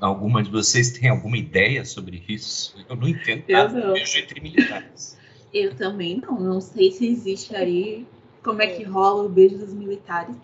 Alguma 0.00 0.42
de 0.42 0.50
vocês 0.50 0.92
tem 0.92 1.10
alguma 1.10 1.36
ideia 1.36 1.84
sobre 1.84 2.24
isso? 2.26 2.74
Eu 2.88 2.96
não 2.96 3.06
entendo 3.06 3.44
nada 3.50 3.78
do 3.78 3.92
beijo 3.92 4.18
entre 4.18 4.40
militares. 4.40 5.18
Eu 5.52 5.74
também 5.74 6.16
não. 6.16 6.40
Não 6.40 6.60
sei 6.60 6.90
se 6.90 7.06
existe 7.06 7.54
aí 7.54 8.06
como 8.42 8.62
é 8.62 8.66
que 8.66 8.82
rola 8.82 9.24
o 9.24 9.28
beijo 9.28 9.58
dos 9.58 9.74
militares. 9.74 10.36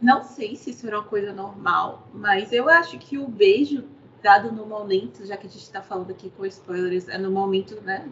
Não 0.00 0.22
sei 0.24 0.56
se 0.56 0.70
isso 0.70 0.86
era 0.86 0.98
uma 0.98 1.06
coisa 1.06 1.32
normal, 1.32 2.08
mas 2.12 2.52
eu 2.52 2.68
acho 2.68 2.98
que 2.98 3.16
o 3.16 3.28
beijo 3.28 3.84
dado 4.22 4.52
no 4.52 4.64
momento, 4.64 5.26
já 5.26 5.36
que 5.36 5.46
a 5.46 5.50
gente 5.50 5.62
está 5.62 5.82
falando 5.82 6.10
aqui 6.10 6.30
com 6.30 6.46
spoilers, 6.46 7.08
é 7.08 7.18
no 7.18 7.30
momento 7.30 7.80
né, 7.82 8.08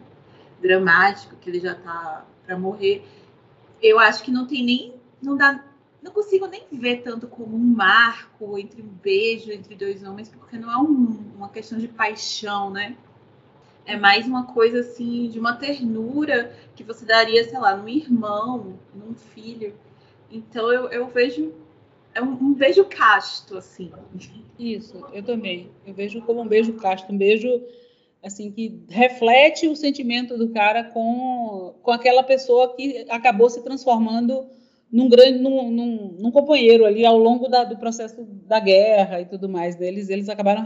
dramático, 0.61 1.35
que 1.37 1.49
ele 1.49 1.59
já 1.59 1.71
está 1.71 2.25
para 2.45 2.57
morrer. 2.57 3.07
Eu 3.81 3.97
acho 3.97 4.23
que 4.23 4.31
não 4.31 4.45
tem 4.45 4.63
nem. 4.63 4.93
Não 5.21 5.37
dá. 5.37 5.63
Não 6.01 6.11
consigo 6.11 6.47
nem 6.47 6.65
ver 6.71 7.01
tanto 7.03 7.27
como 7.27 7.55
um 7.55 7.59
marco 7.59 8.57
entre 8.57 8.81
um 8.81 8.87
beijo 8.87 9.51
entre 9.51 9.75
dois 9.75 10.03
homens, 10.03 10.29
porque 10.29 10.57
não 10.57 10.71
é 10.71 10.77
um, 10.77 11.31
uma 11.35 11.49
questão 11.49 11.77
de 11.77 11.87
paixão, 11.87 12.71
né? 12.71 12.97
É 13.85 13.95
mais 13.95 14.27
uma 14.27 14.45
coisa 14.45 14.79
assim 14.79 15.29
de 15.29 15.39
uma 15.39 15.55
ternura 15.55 16.55
que 16.75 16.83
você 16.83 17.05
daria, 17.05 17.43
sei 17.43 17.59
lá, 17.59 17.75
num 17.75 17.87
irmão, 17.87 18.79
num 18.93 19.13
filho. 19.13 19.73
Então 20.29 20.71
eu, 20.71 20.89
eu 20.89 21.07
vejo 21.07 21.53
é 22.13 22.21
um, 22.21 22.31
um, 22.31 22.53
beijo 22.53 22.85
casto, 22.85 23.57
assim. 23.57 23.91
Isso, 24.59 25.03
eu 25.13 25.23
também. 25.23 25.69
Eu 25.85 25.93
vejo 25.93 26.21
como 26.21 26.41
um 26.41 26.47
beijo 26.47 26.73
casto, 26.73 27.11
um 27.11 27.17
beijo 27.17 27.61
assim 28.23 28.51
que 28.51 28.83
reflete 28.87 29.67
o 29.67 29.75
sentimento 29.75 30.37
do 30.37 30.49
cara 30.49 30.83
com, 30.83 31.73
com 31.81 31.91
aquela 31.91 32.21
pessoa 32.21 32.75
que 32.75 33.05
acabou 33.09 33.49
se 33.49 33.63
transformando 33.63 34.45
num 34.91 35.09
grande 35.09 35.39
num, 35.39 35.71
num, 35.71 36.15
num 36.19 36.31
companheiro 36.31 36.85
ali 36.85 37.03
ao 37.05 37.17
longo 37.17 37.47
da, 37.47 37.63
do 37.63 37.77
processo 37.77 38.23
da 38.45 38.59
guerra 38.59 39.21
e 39.21 39.25
tudo 39.25 39.49
mais 39.49 39.75
deles. 39.75 40.09
Eles 40.09 40.29
acabaram 40.29 40.65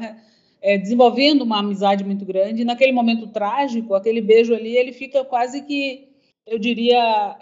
é, 0.62 0.78
desenvolvendo 0.80 1.44
uma 1.44 1.60
amizade 1.60 2.04
muito 2.04 2.26
grande. 2.26 2.64
E 2.64 2.66
naquele 2.66 2.92
momento 2.92 3.28
trágico, 3.28 3.94
aquele 3.94 4.20
beijo 4.20 4.54
ali, 4.54 4.76
ele 4.76 4.92
fica 4.92 5.24
quase 5.24 5.62
que, 5.62 6.10
eu 6.48 6.60
diria, 6.60 7.38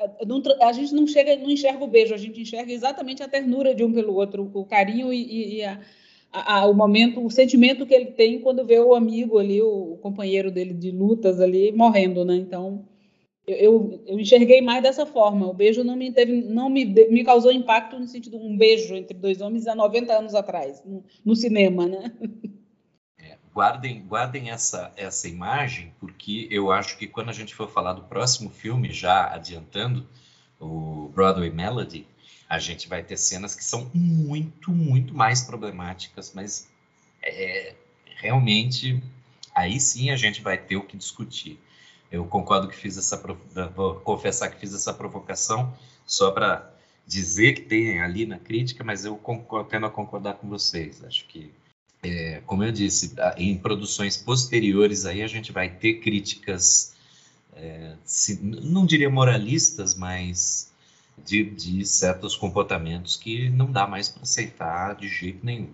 a 0.62 0.72
gente 0.72 0.94
não 0.94 1.06
chega, 1.06 1.36
não 1.36 1.50
enxerga 1.50 1.84
o 1.84 1.88
beijo, 1.88 2.14
a 2.14 2.18
gente 2.18 2.42
enxerga 2.42 2.72
exatamente 2.72 3.22
a 3.22 3.28
ternura 3.28 3.76
de 3.76 3.84
um 3.84 3.92
pelo 3.92 4.14
outro, 4.14 4.50
o 4.54 4.66
carinho 4.66 5.12
e, 5.12 5.58
e 5.58 5.64
a, 5.64 5.80
a, 6.32 6.66
o 6.68 6.74
momento, 6.74 7.24
o 7.24 7.30
sentimento 7.30 7.86
que 7.86 7.94
ele 7.94 8.12
tem 8.12 8.40
quando 8.40 8.66
vê 8.66 8.80
o 8.80 8.96
amigo 8.96 9.38
ali, 9.38 9.62
o, 9.62 9.98
companheiro 10.02 10.50
dele 10.50 10.74
de 10.74 10.90
lutas 10.90 11.42
ali, 11.42 11.72
morrendo, 11.74 12.24
né? 12.24 12.36
Então, 12.36 12.86
eu, 13.46 13.58
eu, 13.58 14.04
eu, 14.08 14.20
enxerguei 14.20 14.62
mais 14.62 14.82
dessa 14.82 15.06
forma. 15.06 15.50
O 15.50 15.54
beijo 15.54 15.84
não 15.84 15.98
me 15.98 16.12
teve, 16.12 16.42
não 16.42 16.70
me, 16.70 16.86
me 16.86 17.24
causou 17.26 17.52
impacto 17.52 18.00
no 18.00 18.08
sentido 18.08 18.40
de 18.40 18.46
um 18.46 18.58
beijo 18.58 18.96
entre 18.96 19.18
dois 19.18 19.42
homens 19.42 19.68
há 19.68 19.76
90 19.76 20.14
anos 20.18 20.34
atrás, 20.34 20.82
no, 20.86 21.04
no 21.26 21.36
cinema, 21.36 21.86
né? 21.86 22.12
guardem, 23.54 24.02
guardem 24.06 24.50
essa, 24.50 24.92
essa 24.96 25.28
imagem, 25.28 25.94
porque 26.00 26.48
eu 26.50 26.72
acho 26.72 26.98
que 26.98 27.08
quando 27.08 27.30
a 27.30 27.34
gente 27.34 27.54
for 27.54 27.70
falar 27.70 27.94
do 27.94 28.04
próximo 28.04 28.50
filme, 28.50 28.92
já 28.92 29.34
adiantando, 29.34 30.08
o 30.60 31.12
Broadway 31.14 31.52
Melody, 31.52 32.08
a 32.50 32.58
gente 32.58 32.88
vai 32.88 33.04
ter 33.04 33.18
cenas 33.18 33.56
que 33.56 33.64
são 33.64 33.90
muito, 33.94 34.72
muito 34.72 35.14
mais 35.14 35.44
problemáticas, 35.44 36.34
mas 36.34 36.68
é, 37.22 37.76
realmente 38.16 39.02
aí 39.54 39.80
sim 39.80 40.10
a 40.10 40.16
gente 40.16 40.42
vai 40.42 40.58
ter 40.58 40.76
o 40.76 40.84
que 40.84 40.98
discutir. 40.98 41.60
Eu 42.12 42.26
concordo 42.26 42.68
que 42.68 42.76
fiz 42.76 42.98
essa 42.98 43.18
vou 43.76 43.96
confessar 43.96 44.50
que 44.50 44.60
fiz 44.60 44.74
essa 44.74 44.94
provocação 44.94 45.76
só 46.06 46.32
para 46.32 46.72
dizer 47.08 47.54
que 47.54 47.62
tem 47.62 48.02
ali 48.02 48.26
na 48.26 48.38
crítica, 48.40 48.84
mas 48.84 49.04
eu 49.04 49.20
tendo 49.70 49.86
a 49.86 49.90
concordar 49.90 50.36
com 50.36 50.48
vocês. 50.48 51.04
Acho 51.04 51.26
que 51.26 51.52
é, 52.04 52.42
como 52.46 52.64
eu 52.64 52.72
disse, 52.72 53.16
em 53.38 53.58
produções 53.58 54.18
posteriores 54.18 55.06
aí 55.06 55.24
a 55.24 55.28
gente 55.28 55.54
vai 55.54 55.70
ter 55.70 55.96
críticas, 55.96 56.94
é, 57.56 57.96
se, 58.04 58.44
não 58.44 58.86
diria 58.86 59.10
moralistas, 59.10 59.96
mas 59.96 60.70
de, 61.24 61.44
de, 61.44 61.86
certos 61.86 62.36
comportamentos 62.36 63.16
que 63.16 63.50
não 63.50 63.72
dá 63.72 63.88
mais 63.88 64.10
para 64.10 64.24
aceitar 64.24 64.96
de 64.96 65.08
jeito 65.08 65.46
nenhum. 65.46 65.70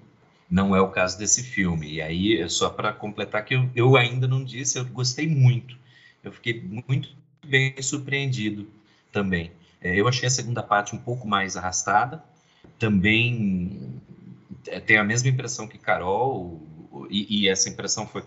Não 0.50 0.76
é 0.76 0.82
o 0.82 0.90
caso 0.90 1.18
desse 1.18 1.44
filme. 1.44 1.94
E 1.94 2.02
aí, 2.02 2.40
é 2.40 2.50
só 2.50 2.70
para 2.70 2.94
completar 2.94 3.44
que 3.46 3.56
eu, 3.56 3.70
eu 3.76 3.98
ainda 3.98 4.28
não 4.28 4.44
disse, 4.44 4.78
eu 4.78 4.86
gostei 4.86 5.28
muito. 5.28 5.78
Eu 6.24 6.32
fiquei 6.32 6.62
muito 6.62 7.10
bem 7.46 7.74
surpreendido 7.82 8.68
também. 9.12 9.52
É, 9.82 10.00
eu 10.00 10.08
achei 10.08 10.28
a 10.28 10.32
segunda 10.32 10.62
parte 10.62 10.96
um 10.96 11.00
pouco 11.00 11.28
mais 11.28 11.56
arrastada. 11.56 12.24
Também 12.78 14.02
tenho 14.86 15.02
a 15.02 15.04
mesma 15.04 15.30
impressão 15.30 15.68
que 15.68 15.78
Carol. 15.78 16.62
e, 17.10 17.44
e, 17.44 17.50
essa 17.50 17.70
impressão 17.70 18.06
foi 18.08 18.24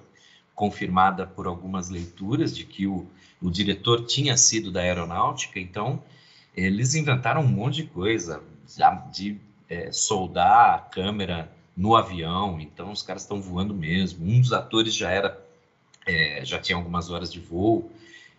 confirmada 0.55 1.27
por 1.27 1.47
algumas 1.47 1.89
leituras 1.89 2.55
de 2.55 2.65
que 2.65 2.87
o, 2.87 3.07
o 3.41 3.51
diretor 3.51 4.05
tinha 4.05 4.37
sido 4.37 4.71
da 4.71 4.81
aeronáutica, 4.81 5.59
então 5.59 6.03
eles 6.55 6.95
inventaram 6.95 7.41
um 7.41 7.49
monte 7.49 7.77
de 7.77 7.85
coisa, 7.85 8.43
de 9.11 9.39
é, 9.69 9.91
soldar 9.91 10.75
a 10.75 10.79
câmera 10.79 11.51
no 11.77 11.97
avião, 11.97 12.61
então 12.61 12.93
os 12.93 13.03
caras 13.03 13.23
estão 13.23 13.41
voando 13.41 13.75
mesmo. 13.75 14.27
Um 14.27 14.41
dos 14.41 14.53
atores 14.53 14.95
já 14.95 15.11
era, 15.11 15.43
é, 16.07 16.45
já 16.45 16.59
tinha 16.59 16.77
algumas 16.77 17.11
horas 17.11 17.33
de 17.33 17.41
voo, 17.41 17.91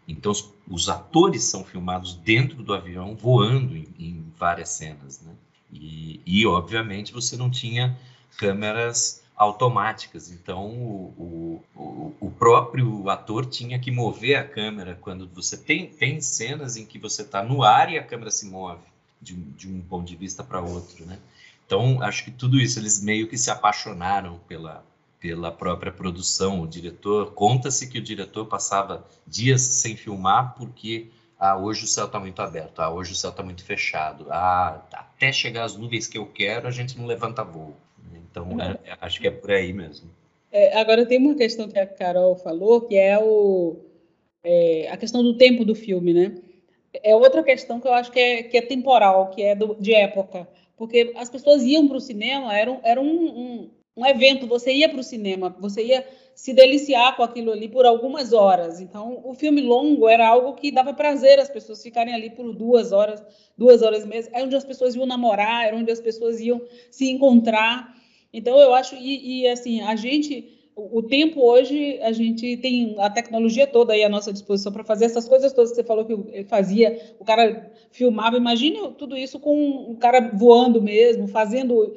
então 0.07 0.31
os, 0.31 0.53
os, 0.69 0.89
atores 0.89 1.45
são 1.45 1.63
filmados 1.63 2.13
dentro 2.15 2.62
do 2.62 2.73
avião, 2.73 3.15
voando 3.15 3.75
em, 3.75 3.88
em 3.97 4.31
várias 4.38 4.69
cenas, 4.69 5.21
né? 5.21 5.33
E, 5.74 6.22
e, 6.25 6.46
obviamente 6.46 7.13
você 7.13 7.36
não 7.36 7.50
tinha 7.50 7.98
câmeras 8.38 9.24
automáticas, 9.36 10.30
então 10.30 10.70
o, 10.70 11.63
o, 11.75 12.13
o, 12.20 12.32
próprio 12.32 13.10
ator 13.10 13.46
tinha 13.46 13.80
que 13.80 13.89
mover 13.89 14.36
a 14.36 14.44
câmera. 14.44 14.98
Quando 15.01 15.27
você 15.27 15.58
tem, 15.58 15.88
tem 15.88 16.22
cenas 16.22 16.77
em 16.77 16.86
que 16.86 17.00
você 17.00 17.24
está 17.24 17.44
no 17.44 17.63
ar 17.63 17.92
e 17.92 17.98
a 17.98 18.03
câmera 18.03 18.30
se 18.30 18.46
move 18.46 18.84
de, 19.22 19.34
de 19.34 19.68
um 19.68 19.82
ponto 19.82 20.06
de 20.06 20.15
vista 20.15 20.44
para 20.44 20.62
outro, 20.62 21.06
né? 21.06 21.18
Então 21.65 22.01
acho 22.01 22.24
que 22.24 22.32
tudo 22.32 22.60
isso 22.60 22.77
eles 22.77 23.01
meio 23.01 23.27
que 23.27 23.38
se 23.38 23.50
apaixonaram 23.50 24.39
pela 24.48 24.84
pela 25.24 25.50
própria 25.53 25.89
produção, 25.89 26.60
o 26.60 26.68
diretor 26.68 27.32
conta-se 27.32 27.88
que 27.88 27.98
o 27.98 28.01
diretor 28.01 28.46
passava 28.46 29.08
dias 29.25 29.62
sem 29.62 29.96
filmar 29.96 30.53
porque 30.53 31.08
ah, 31.43 31.57
hoje 31.57 31.83
o 31.83 31.88
céu 31.88 32.05
está 32.05 32.17
muito 32.21 32.41
aberto, 32.41 32.79
ah, 32.79 32.89
hoje 32.89 33.12
o 33.12 33.15
céu 33.15 33.31
está 33.31 33.43
muito 33.43 33.65
fechado, 33.65 34.27
ah, 34.29 34.81
até 34.93 35.29
chegar 35.29 35.65
às 35.65 35.75
nuvens 35.75 36.07
que 36.07 36.17
eu 36.17 36.25
quero 36.25 36.69
a 36.69 36.71
gente 36.71 36.97
não 36.97 37.05
levanta 37.05 37.43
voo. 37.43 37.73
Então, 38.15 38.47
é, 38.62 38.91
é, 38.91 38.97
acho 39.01 39.19
que 39.19 39.27
é 39.27 39.31
por 39.31 39.51
aí 39.51 39.73
mesmo. 39.73 40.09
É, 40.50 40.79
agora, 40.79 41.05
tem 41.05 41.17
uma 41.17 41.35
questão 41.35 41.67
que 41.67 41.77
a 41.77 41.85
Carol 41.85 42.38
falou, 42.38 42.79
que 42.79 42.95
é, 42.95 43.19
o, 43.19 43.75
é, 44.41 44.88
a 44.89 44.95
questão 44.95 45.21
do 45.21 45.38
tempo 45.38 45.65
do 45.65 45.75
filme, 45.75 46.13
né? 46.13 46.33
É 47.03 47.13
outra 47.13 47.43
questão 47.43 47.77
que 47.81 47.88
eu 47.89 47.93
acho 47.93 48.09
que 48.09 48.19
é, 48.19 48.43
que 48.43 48.57
é 48.57 48.62
temporal, 48.62 49.29
que 49.29 49.43
é 49.43 49.53
do, 49.53 49.75
de 49.75 49.93
época. 49.93 50.47
Porque 50.77 51.12
as 51.17 51.29
pessoas 51.29 51.62
iam 51.63 51.89
para 51.89 51.97
o 51.97 52.01
cinema, 52.01 52.57
era, 52.57 52.71
um, 52.71 52.79
era 52.83 53.01
um, 53.01 53.05
um, 53.05 53.69
um 53.95 54.05
evento, 54.05 54.47
você 54.47 54.73
ia 54.73 54.89
para 54.89 55.00
o 55.00 55.03
cinema, 55.03 55.55
você 55.59 55.83
ia 55.83 56.07
se 56.35 56.51
deliciar 56.51 57.15
com 57.15 57.21
aquilo 57.21 57.51
ali 57.51 57.69
por 57.69 57.85
algumas 57.85 58.33
horas. 58.33 58.79
Então, 58.79 59.21
o 59.23 59.33
filme 59.35 59.62
longo 59.62 60.09
era 60.09 60.27
algo 60.27 60.55
que 60.55 60.71
dava 60.71 60.93
prazer 60.93 61.39
às 61.39 61.50
pessoas 61.50 61.83
ficarem 61.83 62.13
ali 62.13 62.31
por 62.31 62.51
duas 62.53 62.91
horas, 62.91 63.23
duas 63.55 63.83
horas 63.83 64.03
mesmo. 64.05 64.35
Era 64.35 64.43
onde 64.45 64.55
as 64.55 64.65
pessoas 64.65 64.95
iam 64.95 65.05
namorar, 65.05 65.67
era 65.67 65.75
onde 65.75 65.91
as 65.91 66.01
pessoas 66.01 66.39
iam 66.39 66.62
se 66.89 67.09
encontrar. 67.09 67.95
Então, 68.33 68.59
eu 68.59 68.73
acho, 68.73 68.95
e, 68.95 69.41
e, 69.41 69.47
assim, 69.47 69.81
a 69.81 69.95
gente, 69.95 70.62
o 70.75 71.03
tempo 71.03 71.42
hoje, 71.42 72.00
a 72.01 72.12
gente 72.12 72.58
tem 72.58 72.96
a 72.98 73.10
tecnologia 73.10 73.68
toda 73.68 73.94
aí 73.94 74.03
à 74.03 74.10
nossa 74.10 74.34
disposição 74.34 74.72
para 74.72 74.84
fazer 74.84 75.06
essas 75.06 75.27
coisas 75.27 75.53
todas 75.53 75.70
que 75.70 75.75
você 75.75 75.84
falou 75.84 76.06
que 76.06 76.44
fazia, 76.46 77.15
o 77.20 77.25
cara 77.25 77.72
filmava, 77.92 78.38
imagine 78.38 78.80
tudo 78.98 79.15
isso 79.15 79.39
com 79.39 79.56
um 79.92 79.96
cara 79.96 80.32
voando 80.34 80.82
mesmo, 80.82 81.27
fazendo, 81.27 81.96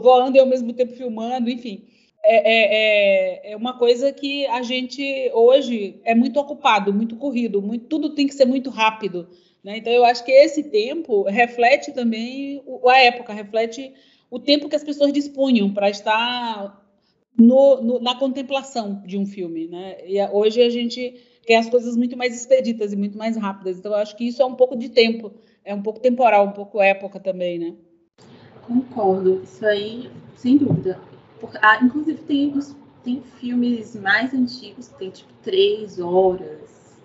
voando 0.00 0.36
e 0.36 0.40
ao 0.40 0.46
mesmo 0.46 0.72
tempo 0.72 0.94
filmando, 0.94 1.50
enfim. 1.50 1.84
É, 2.26 2.36
é, 2.36 3.50
é, 3.50 3.52
é 3.52 3.56
uma 3.56 3.76
coisa 3.76 4.10
que 4.10 4.46
a 4.46 4.62
gente 4.62 5.30
hoje 5.34 6.00
é 6.04 6.14
muito 6.14 6.40
ocupado, 6.40 6.94
muito 6.94 7.16
corrido, 7.16 7.60
muito, 7.60 7.84
tudo 7.86 8.14
tem 8.14 8.26
que 8.26 8.34
ser 8.34 8.46
muito 8.46 8.70
rápido. 8.70 9.28
Né? 9.62 9.76
Então, 9.76 9.92
eu 9.92 10.04
acho 10.04 10.24
que 10.24 10.32
esse 10.32 10.62
tempo 10.64 11.24
reflete 11.24 11.92
também 11.92 12.62
a 12.86 12.98
época, 12.98 13.34
reflete 13.34 13.92
o 14.30 14.38
tempo 14.38 14.68
que 14.70 14.76
as 14.76 14.84
pessoas 14.84 15.12
dispunham 15.12 15.72
para 15.72 15.90
estar 15.90 16.83
no, 17.38 17.82
no, 17.82 18.00
na 18.00 18.14
contemplação 18.14 19.02
de 19.04 19.18
um 19.18 19.26
filme, 19.26 19.66
né? 19.66 19.96
E 20.06 20.20
hoje 20.30 20.62
a 20.62 20.70
gente 20.70 21.14
quer 21.44 21.56
as 21.56 21.68
coisas 21.68 21.96
muito 21.96 22.16
mais 22.16 22.34
expeditas 22.34 22.92
e 22.92 22.96
muito 22.96 23.18
mais 23.18 23.36
rápidas. 23.36 23.78
Então, 23.78 23.92
eu 23.92 23.98
acho 23.98 24.16
que 24.16 24.26
isso 24.26 24.40
é 24.40 24.44
um 24.44 24.54
pouco 24.54 24.76
de 24.76 24.88
tempo, 24.88 25.32
é 25.64 25.74
um 25.74 25.82
pouco 25.82 26.00
temporal, 26.00 26.46
um 26.46 26.52
pouco 26.52 26.80
época 26.80 27.20
também, 27.20 27.58
né? 27.58 27.74
Concordo, 28.62 29.42
isso 29.42 29.66
aí, 29.66 30.10
sem 30.36 30.56
dúvida. 30.56 31.00
Por, 31.40 31.50
ah, 31.60 31.80
inclusive, 31.82 32.22
tem, 32.22 32.56
os, 32.56 32.74
tem 33.02 33.20
filmes 33.38 33.94
mais 33.96 34.32
antigos 34.32 34.88
que 34.88 34.98
tem 34.98 35.10
tipo 35.10 35.32
três 35.42 35.98
horas. 35.98 36.98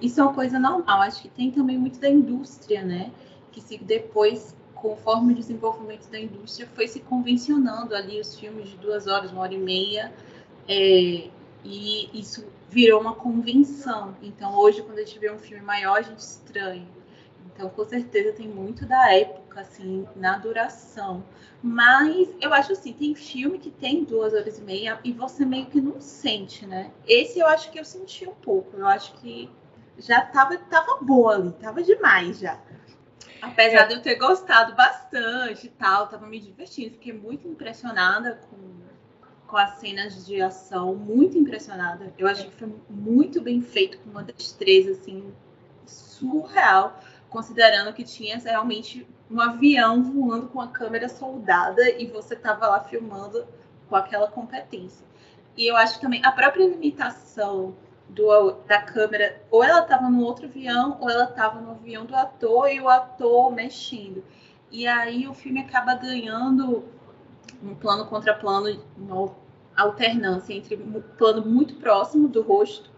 Isso 0.00 0.20
é 0.20 0.24
uma 0.24 0.34
coisa 0.34 0.58
normal. 0.58 1.02
Acho 1.02 1.22
que 1.22 1.28
tem 1.28 1.50
também 1.50 1.78
muito 1.78 2.00
da 2.00 2.10
indústria, 2.10 2.82
né? 2.82 3.12
Que 3.52 3.60
se 3.60 3.78
depois 3.78 4.56
conforme 4.80 5.32
o 5.32 5.36
desenvolvimento 5.36 6.08
da 6.08 6.18
indústria, 6.18 6.68
foi 6.74 6.86
se 6.86 7.00
convencionando 7.00 7.94
ali 7.94 8.20
os 8.20 8.38
filmes 8.38 8.68
de 8.68 8.76
duas 8.76 9.06
horas, 9.06 9.32
uma 9.32 9.42
hora 9.42 9.54
e 9.54 9.58
meia, 9.58 10.12
é, 10.68 11.28
e 11.64 12.10
isso 12.12 12.46
virou 12.68 13.00
uma 13.00 13.14
convenção. 13.14 14.16
Então, 14.22 14.56
hoje, 14.56 14.82
quando 14.82 14.98
a 14.98 15.04
gente 15.04 15.18
vê 15.18 15.30
um 15.30 15.38
filme 15.38 15.64
maior, 15.64 15.98
a 15.98 16.02
gente 16.02 16.20
estranha. 16.20 16.86
Então, 17.46 17.68
com 17.70 17.84
certeza, 17.84 18.32
tem 18.32 18.46
muito 18.46 18.86
da 18.86 19.12
época, 19.12 19.60
assim, 19.60 20.06
na 20.14 20.38
duração. 20.38 21.24
Mas 21.60 22.28
eu 22.40 22.54
acho 22.54 22.72
assim, 22.72 22.92
tem 22.92 23.14
filme 23.16 23.58
que 23.58 23.70
tem 23.70 24.04
duas 24.04 24.32
horas 24.32 24.58
e 24.58 24.62
meia 24.62 25.00
e 25.02 25.12
você 25.12 25.44
meio 25.44 25.66
que 25.66 25.80
não 25.80 26.00
sente, 26.00 26.64
né? 26.64 26.92
Esse 27.04 27.40
eu 27.40 27.48
acho 27.48 27.72
que 27.72 27.80
eu 27.80 27.84
senti 27.84 28.28
um 28.28 28.34
pouco. 28.34 28.76
Eu 28.76 28.86
acho 28.86 29.12
que 29.14 29.50
já 29.98 30.20
tava, 30.20 30.56
tava 30.56 31.02
boa 31.02 31.34
ali, 31.34 31.52
tava 31.52 31.82
demais 31.82 32.38
já. 32.38 32.60
Apesar 33.40 33.82
é. 33.82 33.86
de 33.86 33.94
eu 33.94 34.02
ter 34.02 34.16
gostado 34.16 34.74
bastante 34.74 35.66
e 35.66 35.70
tal, 35.70 36.08
tava 36.08 36.26
me 36.26 36.40
divertindo. 36.40 36.90
Fiquei 36.92 37.12
muito 37.12 37.46
impressionada 37.46 38.40
com, 38.48 38.56
com 39.46 39.56
as 39.56 39.78
cenas 39.78 40.26
de 40.26 40.40
ação, 40.40 40.94
muito 40.94 41.38
impressionada. 41.38 42.12
Eu 42.18 42.26
achei 42.26 42.46
que 42.46 42.56
foi 42.56 42.72
muito 42.88 43.40
bem 43.40 43.60
feito, 43.60 43.98
com 43.98 44.10
uma 44.10 44.22
destreza, 44.22 44.92
assim, 44.92 45.32
surreal, 45.86 47.00
considerando 47.30 47.92
que 47.92 48.04
tinha 48.04 48.38
realmente 48.38 49.06
um 49.30 49.40
avião 49.40 50.02
voando 50.02 50.48
com 50.48 50.60
a 50.60 50.68
câmera 50.68 51.08
soldada 51.08 51.88
e 51.90 52.06
você 52.06 52.34
tava 52.34 52.66
lá 52.66 52.80
filmando 52.80 53.46
com 53.88 53.96
aquela 53.96 54.28
competência. 54.28 55.06
E 55.56 55.66
eu 55.66 55.76
acho 55.76 56.00
também 56.00 56.24
a 56.24 56.32
própria 56.32 56.66
limitação 56.66 57.74
do, 58.08 58.52
da 58.66 58.80
câmera, 58.80 59.40
ou 59.50 59.62
ela 59.62 59.80
estava 59.80 60.08
no 60.08 60.22
outro 60.22 60.46
avião, 60.46 60.96
ou 61.00 61.10
ela 61.10 61.24
estava 61.24 61.60
no 61.60 61.72
avião 61.72 62.04
do 62.04 62.16
ator 62.16 62.70
e 62.70 62.80
o 62.80 62.88
ator 62.88 63.52
mexendo. 63.52 64.24
E 64.70 64.86
aí 64.86 65.26
o 65.28 65.34
filme 65.34 65.60
acaba 65.60 65.94
ganhando 65.94 66.84
um 67.62 67.74
plano 67.74 68.06
contra 68.06 68.34
plano, 68.34 68.82
uma 68.96 69.34
alternância 69.76 70.52
entre 70.52 70.76
um 70.76 71.00
plano 71.16 71.44
muito 71.44 71.74
próximo 71.76 72.28
do 72.28 72.42
rosto, 72.42 72.90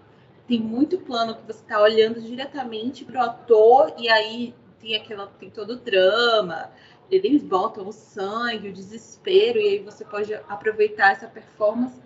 tem 0.46 0.58
muito 0.58 0.98
plano 0.98 1.36
que 1.36 1.46
você 1.46 1.60
está 1.60 1.80
olhando 1.80 2.20
diretamente 2.20 3.04
para 3.04 3.20
o 3.20 3.24
ator, 3.24 3.94
e 3.96 4.08
aí 4.08 4.54
tem 4.80 4.96
aquela, 4.96 5.26
tem 5.26 5.50
todo 5.50 5.74
o 5.74 5.76
drama, 5.76 6.70
eles 7.10 7.42
botam 7.42 7.86
o 7.86 7.92
sangue, 7.92 8.68
o 8.68 8.72
desespero, 8.72 9.58
e 9.58 9.68
aí 9.68 9.78
você 9.78 10.04
pode 10.04 10.34
aproveitar 10.48 11.12
essa 11.12 11.28
performance. 11.28 12.00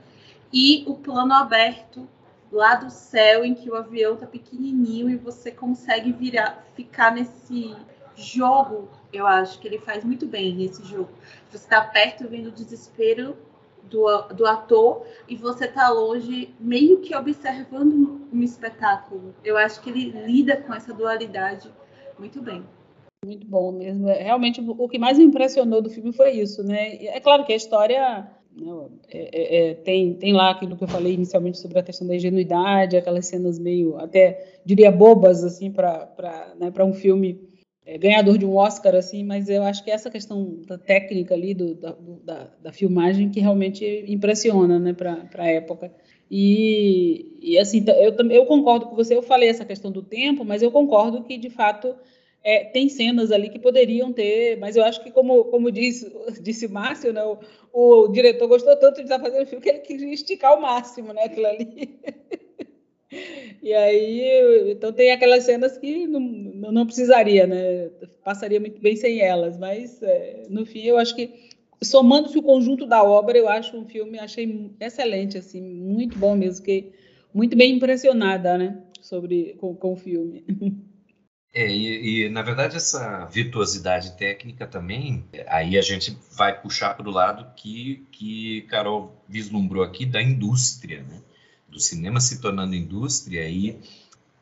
E 0.53 0.85
o 0.87 0.95
plano 0.95 1.33
aberto 1.33 2.09
lá 2.55 2.77
do 2.77 2.91
céu 2.91 3.45
em 3.45 3.55
que 3.55 3.69
o 3.69 3.75
avião 3.75 4.17
tá 4.17 4.27
pequenininho 4.27 5.11
e 5.11 5.17
você 5.17 5.51
consegue 5.51 6.13
virar, 6.13 6.65
ficar 6.75 7.13
nesse 7.13 7.75
jogo. 8.15 8.89
Eu 9.13 9.27
acho 9.27 9.59
que 9.59 9.67
ele 9.67 9.79
faz 9.79 10.05
muito 10.05 10.27
bem 10.27 10.55
nesse 10.55 10.85
jogo. 10.85 11.11
Você 11.51 11.57
está 11.57 11.81
perto 11.81 12.29
vendo 12.29 12.49
o 12.49 12.53
desespero 12.53 13.37
do, 13.83 14.23
do 14.29 14.47
ator 14.47 15.05
e 15.29 15.37
você 15.37 15.67
tá 15.67 15.89
longe, 15.91 16.55
meio 16.61 17.01
que 17.01 17.15
observando 17.15 17.93
um, 17.93 18.39
um 18.39 18.43
espetáculo. 18.43 19.35
Eu 19.45 19.57
acho 19.57 19.81
que 19.83 19.91
ele 19.91 20.11
lida 20.11 20.57
com 20.57 20.73
essa 20.73 20.95
dualidade 20.95 21.71
muito 22.19 22.41
bem. 22.41 22.65
Muito 23.25 23.47
bom 23.47 23.73
mesmo. 23.73 24.09
É, 24.09 24.23
realmente, 24.23 24.61
o 24.61 24.89
que 24.89 24.99
mais 24.99 25.19
me 25.19 25.25
impressionou 25.25 25.83
do 25.83 25.91
filme 25.91 26.13
foi 26.13 26.33
isso, 26.33 26.63
né? 26.63 27.05
É 27.07 27.19
claro 27.21 27.45
que 27.45 27.53
a 27.53 27.57
história? 27.57 28.31
É, 29.09 29.19
é, 29.19 29.71
é, 29.71 29.75
tem, 29.75 30.15
tem 30.15 30.33
lá 30.33 30.51
aquilo 30.51 30.77
que 30.77 30.85
eu 30.85 30.89
falei 30.89 31.15
inicialmente 31.15 31.59
sobre 31.59 31.79
a 31.79 31.83
questão 31.83 32.07
da 32.07 32.15
ingenuidade, 32.15 32.97
aquelas 32.97 33.27
cenas 33.27 33.59
meio, 33.59 33.97
até 33.99 34.61
diria 34.65 34.93
bobas, 34.93 35.43
assim, 35.43 35.71
para 35.71 36.55
né, 36.59 36.73
um 36.85 36.93
filme 36.93 37.41
é, 37.85 37.99
ganhador 37.99 38.39
de 38.39 38.47
um 38.47 38.55
Oscar, 38.55 38.95
assim, 38.95 39.25
mas 39.25 39.49
eu 39.49 39.63
acho 39.65 39.83
que 39.85 39.91
essa 39.91 40.11
questão 40.11 40.61
da 40.67 40.79
técnica 40.79 41.35
ali, 41.35 41.53
do, 41.53 41.75
da, 41.75 41.91
do, 41.93 42.15
da, 42.25 42.51
da, 42.63 42.73
filmagem, 42.73 43.29
que 43.29 43.41
realmente 43.41 44.05
impressiona 44.07 44.79
né, 44.79 44.93
para 44.93 45.29
a 45.37 45.49
época. 45.49 45.93
E, 46.31 47.37
e 47.41 47.59
assim, 47.59 47.85
eu, 47.87 48.15
eu 48.31 48.47
concordo 48.47 48.87
com 48.87 48.97
você, 48.97 49.15
eu 49.15 49.23
falei 49.23 49.49
essa 49.49 49.65
questão 49.65 49.91
do 49.91 50.03
tempo, 50.03 50.45
mas 50.45 50.63
eu 50.63 50.71
concordo 50.71 51.25
que, 51.25 51.37
de 51.37 51.51
fato, 51.51 51.95
é, 52.45 52.63
tem 52.63 52.91
cenas 52.91 53.33
ali 53.33 53.49
que 53.49 53.59
poderiam 53.59 54.13
ter, 54.13 54.59
mas 54.59 54.77
eu 54.77 54.85
acho 54.85 55.03
que, 55.03 55.11
como, 55.11 55.45
como 55.47 55.73
disse, 55.73 56.15
disse 56.43 56.69
Márcio, 56.69 57.11
né, 57.11 57.25
o, 57.25 57.39
o 57.73 58.09
diretor 58.09 58.47
gostou 58.47 58.77
tanto 58.77 58.97
de 58.97 59.05
estar 59.05 59.19
fazendo 59.19 59.45
o 59.45 59.47
filme 59.47 59.63
que 59.63 59.71
ele 59.71 59.79
quis 59.79 60.03
esticar 60.03 60.53
ao 60.53 60.61
máximo 60.61 61.15
né, 61.15 61.23
aquilo 61.25 61.47
ali. 61.47 61.99
e 63.63 63.73
aí, 63.73 64.73
então 64.73 64.93
tem 64.93 65.11
aquelas 65.11 65.45
cenas 65.45 65.79
que 65.79 66.07
não, 66.07 66.21
não 66.21 66.85
precisaria, 66.85 67.47
né? 67.47 67.89
Passaria 68.23 68.61
muito 68.61 68.79
bem 68.79 68.95
sem 68.95 69.21
elas, 69.21 69.57
mas 69.57 70.03
é, 70.03 70.43
no 70.51 70.67
fim 70.67 70.83
eu 70.83 70.99
acho 70.99 71.17
que 71.17 71.31
somando-se 71.83 72.37
o 72.39 72.43
conjunto 72.43 72.85
da 72.85 73.03
obra, 73.03 73.39
eu 73.39 73.49
acho 73.49 73.75
um 73.75 73.87
filme, 73.87 74.19
achei 74.19 74.71
excelente, 74.79 75.39
assim, 75.39 75.63
muito 75.63 76.19
bom 76.19 76.37
mesmo, 76.37 76.63
que 76.63 76.93
muito 77.33 77.57
bem 77.57 77.77
impressionada, 77.77 78.59
né, 78.59 78.83
sobre 79.01 79.55
com, 79.59 79.75
com 79.75 79.95
o 79.95 79.97
filme. 79.97 80.45
É, 81.55 81.71
e, 81.71 82.25
e, 82.25 82.29
na 82.29 82.43
verdade 82.43 82.77
essa 82.77 83.27
virtuosidade 83.27 84.17
técnica 84.17 84.67
também, 84.67 85.25
aí 85.47 85.79
a 85.79 85.83
gente 85.83 86.19
vai 86.33 86.61
puxar 86.61 86.97
para 86.97 87.09
o 87.09 87.13
lado 87.13 87.47
que, 87.55 88.05
que 88.11 88.63
Carol 88.63 89.15
vislumbrou 89.29 89.85
aqui 89.85 90.05
da 90.05 90.21
indústria, 90.21 91.05
né? 91.05 91.23
do 91.69 91.79
cinema 91.79 92.21
se 92.21 92.41
tornando 92.41 92.75
indústria 92.75 93.49
e 93.49 93.81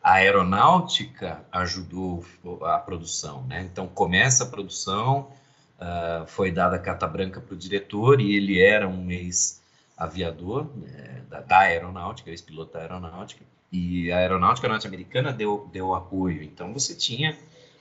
a 0.02 0.14
aeronáutica 0.14 1.44
ajudou 1.52 2.24
a 2.62 2.78
produção, 2.78 3.46
né? 3.46 3.62
Então 3.62 3.86
começa 3.86 4.44
a 4.44 4.46
produção, 4.46 5.32
uh, 5.78 6.26
foi 6.26 6.50
dada 6.50 6.76
a 6.76 6.78
carta 6.78 7.06
branca 7.06 7.40
para 7.40 7.54
o 7.54 7.56
diretor 7.56 8.20
e 8.20 8.34
ele 8.34 8.60
era 8.60 8.88
um 8.88 9.10
ex-aviador 9.10 10.66
né, 10.76 11.22
da, 11.30 11.40
da, 11.40 11.58
aeronáutica, 11.60 12.30
ex-piloto 12.30 12.72
da 12.72 12.80
aeronáutica 12.80 13.44
e 13.72 14.12
a 14.12 14.18
aeronáutica 14.18 14.68
norte-americana 14.68 15.32
deu, 15.32 15.68
deu 15.72 15.94
apoio. 15.94 16.42
Então 16.42 16.72
você 16.74 16.94
tinha 16.94 17.36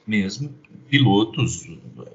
mesmo 0.07 0.49
pilotos, 0.89 1.67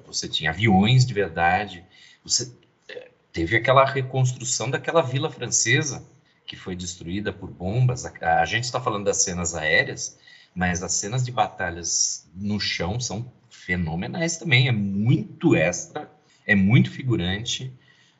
você 0.05 0.27
tinha 0.27 0.49
aviões 0.49 1.05
de 1.05 1.13
verdade, 1.13 1.85
você 2.23 2.51
eh, 2.89 3.09
teve 3.31 3.55
aquela 3.55 3.85
reconstrução 3.85 4.69
daquela 4.69 5.01
vila 5.01 5.29
francesa 5.29 6.03
que 6.45 6.55
foi 6.55 6.75
destruída 6.75 7.31
por 7.31 7.51
bombas. 7.51 8.05
A, 8.05 8.41
a 8.41 8.45
gente 8.45 8.63
está 8.63 8.81
falando 8.81 9.05
das 9.05 9.17
cenas 9.17 9.53
aéreas, 9.53 10.17
mas 10.55 10.81
as 10.81 10.93
cenas 10.93 11.23
de 11.23 11.31
batalhas 11.31 12.27
no 12.33 12.59
chão 12.59 12.99
são 12.99 13.31
fenomenais 13.49 14.37
também. 14.37 14.67
É 14.67 14.71
muito 14.71 15.55
extra, 15.55 16.09
é 16.47 16.55
muito 16.55 16.89
figurante, 16.89 17.71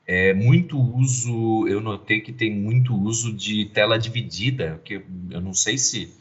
é 0.08 0.34
muito 0.34 0.80
uso. 0.80 1.68
Eu 1.68 1.82
notei 1.82 2.22
que 2.22 2.32
tem 2.32 2.56
muito 2.56 2.96
uso 2.96 3.34
de 3.34 3.66
tela 3.66 4.00
dividida, 4.00 4.82
que 4.84 5.04
eu 5.30 5.42
não 5.42 5.54
sei 5.54 5.78
se 5.78 6.16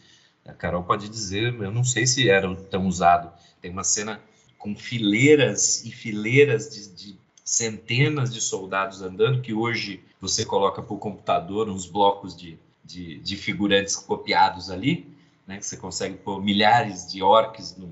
a 0.44 0.52
Carol 0.52 0.82
pode 0.82 1.08
dizer, 1.08 1.54
eu 1.54 1.70
não 1.70 1.84
sei 1.84 2.06
se 2.06 2.28
era 2.28 2.52
tão 2.54 2.86
usado. 2.86 3.32
Tem 3.62 3.70
uma 3.70 3.84
cena 3.84 4.20
com 4.58 4.74
fileiras 4.74 5.84
e 5.84 5.92
fileiras 5.92 6.68
de, 6.74 6.88
de 7.12 7.16
centenas 7.44 8.34
de 8.34 8.40
soldados 8.40 9.00
andando, 9.02 9.40
que 9.40 9.54
hoje 9.54 10.02
você 10.20 10.44
coloca 10.44 10.82
para 10.82 10.94
o 10.94 10.98
computador 10.98 11.68
uns 11.68 11.86
blocos 11.86 12.36
de, 12.36 12.58
de, 12.84 13.18
de, 13.20 13.36
figurantes 13.36 13.94
copiados 13.94 14.70
ali, 14.70 15.06
né, 15.46 15.58
que 15.58 15.66
você 15.66 15.76
consegue 15.76 16.16
pôr 16.16 16.42
milhares 16.42 17.10
de 17.10 17.22
orcs 17.22 17.76
no, 17.76 17.88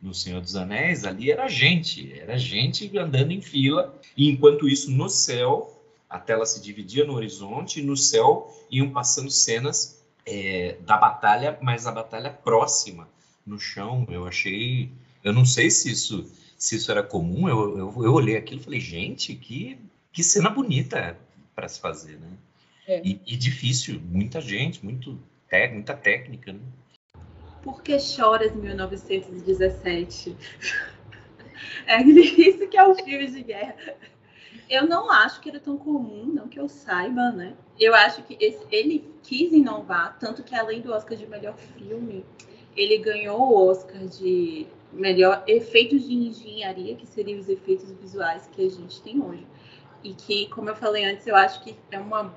no 0.00 0.14
Senhor 0.14 0.40
dos 0.40 0.54
Anéis, 0.56 1.04
ali 1.04 1.30
era 1.30 1.48
gente, 1.48 2.12
era 2.18 2.38
gente 2.38 2.96
andando 2.96 3.32
em 3.32 3.40
fila, 3.40 3.98
e 4.16 4.28
enquanto 4.28 4.68
isso 4.68 4.90
no 4.90 5.08
céu, 5.08 5.82
a 6.08 6.18
tela 6.18 6.46
se 6.46 6.62
dividia 6.62 7.04
no 7.04 7.14
horizonte, 7.14 7.80
e 7.80 7.82
no 7.82 7.96
céu 7.96 8.54
iam 8.70 8.90
passando 8.90 9.30
cenas 9.30 10.02
é, 10.24 10.76
da 10.86 10.96
batalha, 10.96 11.58
mas 11.60 11.86
a 11.86 11.92
batalha 11.92 12.30
próxima, 12.30 13.08
no 13.44 13.58
chão, 13.58 14.06
eu 14.10 14.26
achei, 14.26 14.90
eu 15.24 15.32
não 15.32 15.44
sei 15.44 15.70
se 15.70 15.90
isso 15.90 16.30
se 16.58 16.74
isso 16.74 16.90
era 16.90 17.04
comum, 17.04 17.48
eu, 17.48 17.78
eu, 17.78 18.04
eu 18.04 18.12
olhei 18.12 18.36
aquilo 18.36 18.60
e 18.60 18.64
falei, 18.64 18.80
gente, 18.80 19.32
que, 19.36 19.78
que 20.12 20.24
cena 20.24 20.50
bonita 20.50 21.16
para 21.54 21.68
se 21.68 21.80
fazer, 21.80 22.18
né? 22.18 22.32
É. 22.88 23.00
E, 23.04 23.20
e, 23.24 23.36
difícil, 23.36 24.00
muita 24.00 24.40
gente, 24.40 24.84
muito, 24.84 25.16
muita 25.72 25.94
técnica, 25.94 26.52
né? 26.52 26.60
Por 27.62 27.82
que 27.82 27.98
choras 27.98 28.54
1917? 28.54 30.36
é 31.86 32.02
isso 32.02 32.68
que 32.68 32.76
é 32.76 32.86
o 32.86 32.94
filme 32.94 33.26
de 33.26 33.42
guerra. 33.42 33.76
Eu 34.68 34.86
não 34.86 35.10
acho 35.10 35.40
que 35.40 35.48
era 35.48 35.58
tão 35.58 35.76
comum, 35.78 36.26
não 36.26 36.46
que 36.46 36.60
eu 36.60 36.68
saiba, 36.68 37.30
né? 37.30 37.54
Eu 37.78 37.94
acho 37.94 38.22
que 38.22 38.36
esse, 38.38 38.64
ele 38.70 39.10
quis 39.22 39.52
inovar, 39.52 40.18
tanto 40.18 40.42
que 40.42 40.54
além 40.54 40.80
do 40.80 40.92
Oscar 40.92 41.16
de 41.16 41.26
melhor 41.26 41.56
filme, 41.56 42.24
ele 42.76 42.98
ganhou 42.98 43.40
o 43.40 43.68
Oscar 43.68 44.06
de 44.06 44.66
melhor 44.92 45.42
efeitos 45.46 46.06
de 46.06 46.14
engenharia, 46.14 46.96
que 46.96 47.06
seriam 47.06 47.38
os 47.38 47.48
efeitos 47.48 47.90
visuais 47.92 48.48
que 48.52 48.64
a 48.64 48.70
gente 48.70 49.00
tem 49.02 49.22
hoje. 49.22 49.46
E 50.04 50.14
que, 50.14 50.48
como 50.48 50.68
eu 50.68 50.76
falei 50.76 51.04
antes, 51.04 51.26
eu 51.26 51.34
acho 51.34 51.62
que 51.62 51.74
é 51.90 51.98
uma 51.98 52.34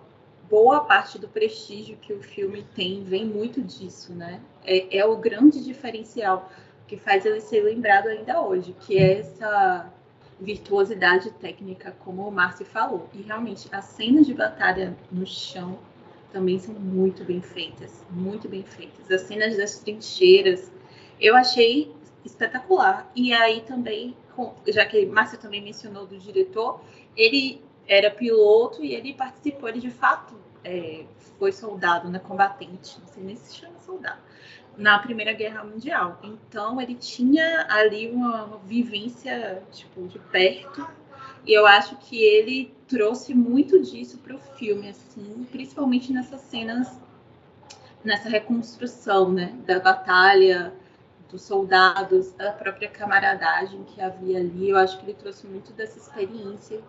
boa 0.51 0.81
parte 0.81 1.17
do 1.17 1.29
prestígio 1.29 1.95
que 2.01 2.11
o 2.11 2.21
filme 2.21 2.61
tem, 2.75 3.05
vem 3.05 3.25
muito 3.25 3.61
disso, 3.61 4.13
né? 4.13 4.41
É, 4.65 4.97
é 4.97 5.05
o 5.05 5.15
grande 5.15 5.63
diferencial 5.63 6.51
que 6.87 6.97
faz 6.97 7.25
ele 7.25 7.39
ser 7.39 7.63
lembrado 7.63 8.07
ainda 8.07 8.41
hoje, 8.41 8.75
que 8.81 8.97
é 8.97 9.19
essa 9.19 9.89
virtuosidade 10.41 11.31
técnica, 11.31 11.95
como 12.03 12.27
o 12.27 12.31
Márcio 12.31 12.65
falou. 12.65 13.07
E 13.13 13.21
realmente, 13.21 13.69
as 13.71 13.85
cenas 13.85 14.27
de 14.27 14.33
batalha 14.33 14.97
no 15.09 15.25
chão 15.25 15.79
também 16.33 16.59
são 16.59 16.75
muito 16.75 17.23
bem 17.23 17.41
feitas, 17.41 18.05
muito 18.09 18.49
bem 18.49 18.63
feitas. 18.63 19.09
As 19.09 19.21
cenas 19.21 19.55
das 19.55 19.79
trincheiras, 19.79 20.69
eu 21.17 21.33
achei 21.33 21.95
espetacular. 22.25 23.09
E 23.15 23.33
aí 23.33 23.61
também, 23.61 24.17
já 24.67 24.85
que 24.85 25.05
Márcio 25.05 25.39
também 25.39 25.61
mencionou 25.61 26.05
do 26.05 26.17
diretor, 26.17 26.81
ele 27.15 27.61
era 27.91 28.10
piloto 28.10 28.86
e 28.86 28.95
ele 28.95 29.13
participou, 29.13 29.67
ele 29.67 29.82
de 29.82 29.91
fato 29.91 30.34
é, 30.63 31.04
foi 31.38 31.51
soldado, 31.51 32.10
né, 32.10 32.19
combatente, 32.19 32.97
não 33.01 33.08
sei 33.08 33.21
nem 33.21 33.36
se 33.36 33.54
chama 33.54 33.77
soldado, 33.86 34.21
na 34.77 34.97
Primeira 34.99 35.34
Guerra 35.34 35.65
Mundial. 35.65 36.17
Então 36.23 36.80
ele 36.80 36.95
tinha 36.95 37.67
ali 37.69 38.10
uma, 38.10 38.45
uma 38.45 38.58
vivência 38.60 39.62
tipo 39.73 40.08
de 40.08 40.19
perto 40.19 40.88
e 41.45 41.51
eu 41.51 41.67
acho 41.67 41.97
que 41.97 42.23
ele 42.23 42.73
trouxe 42.88 43.34
muito 43.34 43.82
disso 43.82 44.19
para 44.19 44.38
o 44.38 44.39
filme, 44.39 44.88
assim, 44.88 45.45
principalmente 45.51 46.13
nessas 46.13 46.39
cenas, 46.41 46.97
nessa 48.06 48.30
reconstrução, 48.30 49.34
né, 49.34 49.54
da 49.65 49.82
batalha 49.82 50.73
dos 51.30 51.41
soldados, 51.41 52.32
da 52.34 52.54
própria 52.54 52.88
camaradagem 52.88 53.84
que 53.84 53.99
havia 53.99 54.39
ali. 54.39 54.69
Eu 54.69 54.77
acho 54.77 54.97
que 54.97 55.04
ele 55.06 55.13
trouxe 55.13 55.45
muito 55.45 55.73
dessa 55.73 55.97
experiência 55.97 56.82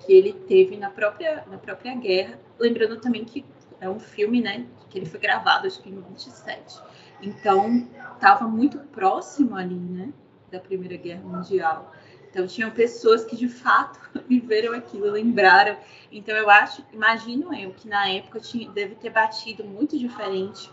que 0.00 0.12
ele 0.12 0.32
teve 0.32 0.76
na 0.76 0.90
própria, 0.90 1.44
na 1.50 1.58
própria 1.58 1.94
guerra. 1.94 2.38
Lembrando 2.58 3.00
também 3.00 3.24
que 3.24 3.44
é 3.80 3.88
um 3.88 3.98
filme, 3.98 4.40
né, 4.40 4.66
que 4.88 4.98
ele 4.98 5.06
foi 5.06 5.20
gravado, 5.20 5.66
acho 5.66 5.82
que 5.82 5.90
em 5.90 6.00
27. 6.00 6.80
Então, 7.20 7.88
estava 8.14 8.46
muito 8.46 8.78
próximo 8.78 9.56
ali, 9.56 9.74
né, 9.74 10.12
da 10.50 10.60
Primeira 10.60 10.96
Guerra 10.96 11.22
Mundial. 11.22 11.92
Então, 12.30 12.46
tinham 12.46 12.70
pessoas 12.70 13.24
que 13.24 13.36
de 13.36 13.48
fato 13.48 13.98
viveram 14.28 14.74
aquilo, 14.74 15.10
lembraram. 15.10 15.76
Então, 16.12 16.36
eu 16.36 16.50
acho, 16.50 16.84
imagino 16.92 17.54
eu, 17.54 17.72
que 17.72 17.88
na 17.88 18.08
época 18.08 18.40
tinha, 18.40 18.70
deve 18.70 18.94
ter 18.94 19.10
batido 19.10 19.64
muito 19.64 19.98
diferente 19.98 20.70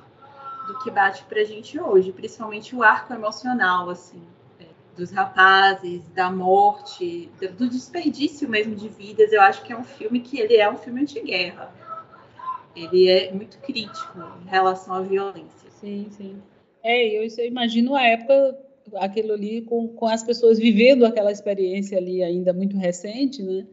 do 0.68 0.80
que 0.80 0.92
bate 0.92 1.24
pra 1.26 1.44
gente 1.44 1.80
hoje, 1.80 2.12
principalmente 2.12 2.76
o 2.76 2.84
arco 2.84 3.14
emocional, 3.14 3.90
assim, 3.90 4.22
dos 4.96 5.12
rapazes, 5.12 6.08
da 6.10 6.30
morte, 6.30 7.30
do 7.58 7.70
desperdício 7.70 8.48
mesmo 8.48 8.76
de 8.76 8.88
vidas. 8.90 9.32
Eu 9.32 9.42
acho 9.42 9.64
que 9.64 9.74
é 9.74 9.78
um 9.78 9.84
filme 9.84 10.20
que 10.20 10.40
ele 10.40 10.56
é 10.56 10.70
um 10.70 10.78
filme 10.78 11.02
anti-guerra. 11.02 11.74
Ele 12.76 13.10
é 13.10 13.32
muito 13.32 13.58
crítico 13.60 14.20
em 14.46 14.50
relação 14.50 14.96
à 14.96 15.02
violência. 15.02 15.70
Sim, 15.80 16.08
sim. 16.12 16.42
É, 16.84 17.08
eu, 17.08 17.28
eu 17.38 17.46
imagino 17.46 17.96
a 17.96 18.04
época 18.04 18.58
aquilo 18.96 19.34
ali 19.34 19.62
com, 19.62 19.88
com 19.88 20.08
as 20.08 20.24
pessoas 20.24 20.60
vivendo 20.60 21.06
aquela 21.06 21.32
experiência 21.32 21.98
ali 21.98 22.22
ainda 22.22 22.52
muito 22.52 22.78
recente, 22.78 23.42
né? 23.42 23.66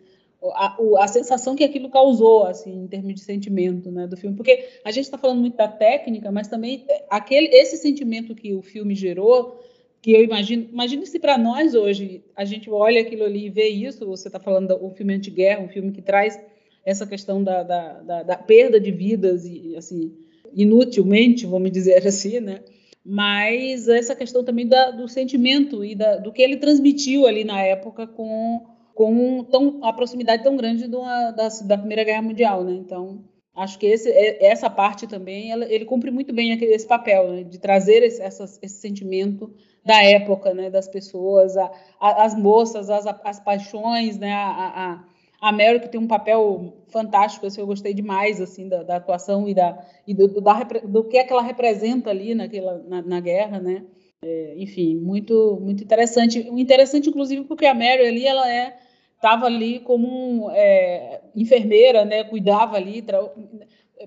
a, 0.54 0.76
a, 1.00 1.08
sensação 1.08 1.54
que 1.54 1.64
aquilo 1.64 1.90
causou, 1.90 2.46
assim, 2.46 2.84
em 2.84 2.86
termos 2.86 3.14
de 3.14 3.20
sentimento, 3.20 3.90
né, 3.90 4.06
do 4.06 4.16
filme. 4.16 4.36
Porque 4.36 4.68
a 4.84 4.90
gente 4.90 5.04
está 5.04 5.18
falando 5.18 5.40
muito 5.40 5.56
da 5.56 5.68
técnica, 5.68 6.30
mas 6.32 6.48
também 6.48 6.84
é, 6.88 7.04
aquele, 7.10 7.48
esse 7.48 7.76
sentimento 7.76 8.34
que 8.34 8.54
o 8.54 8.62
filme 8.62 8.94
gerou, 8.94 9.60
que 10.02 10.12
eu 10.12 10.24
imagino, 10.24 10.68
imagine 10.70 11.06
se 11.06 11.18
para 11.18 11.36
nós 11.36 11.74
hoje 11.74 12.24
a 12.34 12.44
gente 12.44 12.70
olha 12.70 13.00
aquilo 13.00 13.24
ali 13.24 13.46
e 13.46 13.50
vê 13.50 13.68
isso. 13.68 14.06
Você 14.06 14.28
está 14.28 14.40
falando 14.40 14.68
do 14.68 14.90
filme 14.90 15.14
anti-guerra, 15.14 15.62
um 15.62 15.68
filme 15.68 15.92
que 15.92 16.00
traz 16.00 16.38
essa 16.84 17.06
questão 17.06 17.42
da, 17.42 17.62
da, 17.62 18.00
da, 18.00 18.22
da 18.22 18.36
perda 18.36 18.80
de 18.80 18.90
vidas 18.90 19.44
e 19.44 19.76
assim 19.76 20.12
inutilmente, 20.54 21.46
vamos 21.46 21.70
dizer 21.70 22.04
assim, 22.06 22.40
né? 22.40 22.60
Mas 23.04 23.88
essa 23.88 24.14
questão 24.14 24.44
também 24.44 24.66
da, 24.66 24.90
do 24.90 25.08
sentimento 25.08 25.84
e 25.84 25.94
da, 25.94 26.16
do 26.16 26.32
que 26.32 26.42
ele 26.42 26.56
transmitiu 26.56 27.26
ali 27.26 27.44
na 27.44 27.60
época 27.60 28.06
com 28.06 28.66
com 29.00 29.42
tão, 29.44 29.82
a 29.82 29.94
proximidade 29.94 30.42
tão 30.42 30.56
grande 30.56 30.84
uma, 30.84 31.30
da, 31.30 31.48
da, 31.48 31.78
Primeira 31.78 32.04
Guerra 32.04 32.20
Mundial, 32.20 32.62
né? 32.62 32.72
Então, 32.72 33.24
acho 33.54 33.78
que 33.78 33.86
esse, 33.86 34.10
é, 34.10 34.44
essa 34.44 34.68
parte 34.68 35.06
também, 35.06 35.50
ela, 35.50 35.64
ele 35.72 35.86
cumpre 35.86 36.10
muito 36.10 36.34
bem 36.34 36.52
aquele, 36.52 36.74
esse 36.74 36.86
papel, 36.86 37.32
né? 37.32 37.42
de 37.44 37.58
trazer 37.58 38.02
esse, 38.02 38.22
esse 38.22 38.74
sentimento 38.74 39.54
da 39.90 40.04
época, 40.04 40.54
né? 40.54 40.70
Das 40.70 40.86
pessoas, 40.86 41.56
a, 41.56 41.68
a, 41.98 42.22
as 42.24 42.34
moças, 42.36 42.88
as, 42.88 43.06
as 43.24 43.40
paixões, 43.40 44.16
né? 44.18 44.32
A, 44.32 45.02
a, 45.40 45.48
a 45.48 45.52
Mary 45.52 45.80
que 45.80 45.88
tem 45.88 46.00
um 46.00 46.06
papel 46.06 46.74
fantástico, 46.88 47.46
assim, 47.46 47.60
eu 47.60 47.66
gostei 47.66 47.92
demais 47.92 48.40
assim 48.40 48.68
da, 48.68 48.84
da 48.84 48.96
atuação 48.96 49.48
e, 49.48 49.54
da, 49.54 49.84
e 50.06 50.14
do, 50.14 50.28
do, 50.28 50.40
da, 50.40 50.62
do 50.62 51.04
que 51.04 51.16
é 51.18 51.24
que 51.24 51.32
ela 51.32 51.42
representa 51.42 52.10
ali 52.10 52.36
naquela, 52.36 52.78
na, 52.86 53.02
na 53.02 53.20
guerra, 53.20 53.58
né? 53.58 53.84
É, 54.22 54.54
enfim, 54.58 54.94
muito 54.94 55.58
muito 55.60 55.82
interessante. 55.82 56.38
Interessante, 56.38 57.08
inclusive, 57.08 57.44
porque 57.44 57.66
a 57.66 57.74
Mary 57.74 58.06
ali 58.06 58.26
ela 58.26 58.48
é 58.48 58.76
estava 59.16 59.46
ali 59.46 59.80
como 59.80 60.50
é, 60.52 61.20
enfermeira, 61.34 62.04
né? 62.04 62.22
Cuidava 62.24 62.76
ali, 62.76 63.04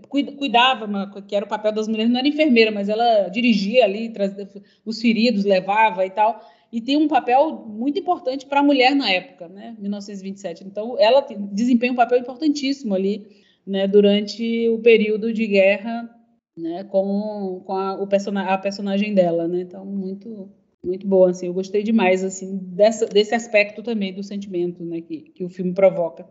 cuidava, 0.10 0.88
que 1.27 1.36
era 1.36 1.45
o 1.45 1.47
papel 1.49 1.71
das 1.71 1.88
mulheres, 1.88 2.12
não 2.12 2.19
era 2.19 2.27
enfermeira, 2.27 2.71
mas 2.71 2.89
ela 2.89 3.29
dirigia 3.29 3.84
ali, 3.84 4.10
trazia 4.10 4.49
os 4.86 5.01
feridos, 5.01 5.45
levava 5.45 6.06
e 6.06 6.10
tal. 6.10 6.41
E 6.71 6.82
tem 6.82 6.97
um 6.97 7.08
papel 7.08 7.65
muito 7.67 7.99
importante 7.99 8.47
para 8.47 8.62
a 8.62 8.63
mulher 8.63 8.95
na 8.95 9.10
época, 9.12 9.47
né? 9.47 9.75
1927. 9.77 10.63
Então, 10.63 10.95
ela 10.99 11.21
desempenha 11.51 11.93
um 11.93 11.95
papel 11.95 12.17
importantíssimo 12.17 12.95
ali, 12.95 13.27
né? 13.65 13.88
Durante 13.88 14.67
o 14.69 14.79
período 14.79 15.32
de 15.32 15.45
guerra, 15.45 16.10
né? 16.58 16.84
Com, 16.86 17.62
com 17.63 17.73
a, 17.73 17.93
o 18.01 18.08
person 18.08 18.36
a 18.38 18.58
personagem 18.58 19.13
dela, 19.13 19.47
né? 19.47 19.62
Então, 19.62 19.86
muito 19.86 20.49
muito 20.84 21.08
boa, 21.08 21.29
assim. 21.29 21.45
Eu 21.47 21.53
gostei 21.53 21.84
demais, 21.84 22.23
assim, 22.23 22.58
dessa, 22.58 23.06
desse 23.06 23.34
aspecto 23.34 23.82
também 23.82 24.13
do 24.13 24.23
sentimento, 24.23 24.84
né? 24.84 24.99
Que, 25.01 25.21
que 25.21 25.43
o 25.43 25.49
filme 25.49 25.73
provoca. 25.73 26.27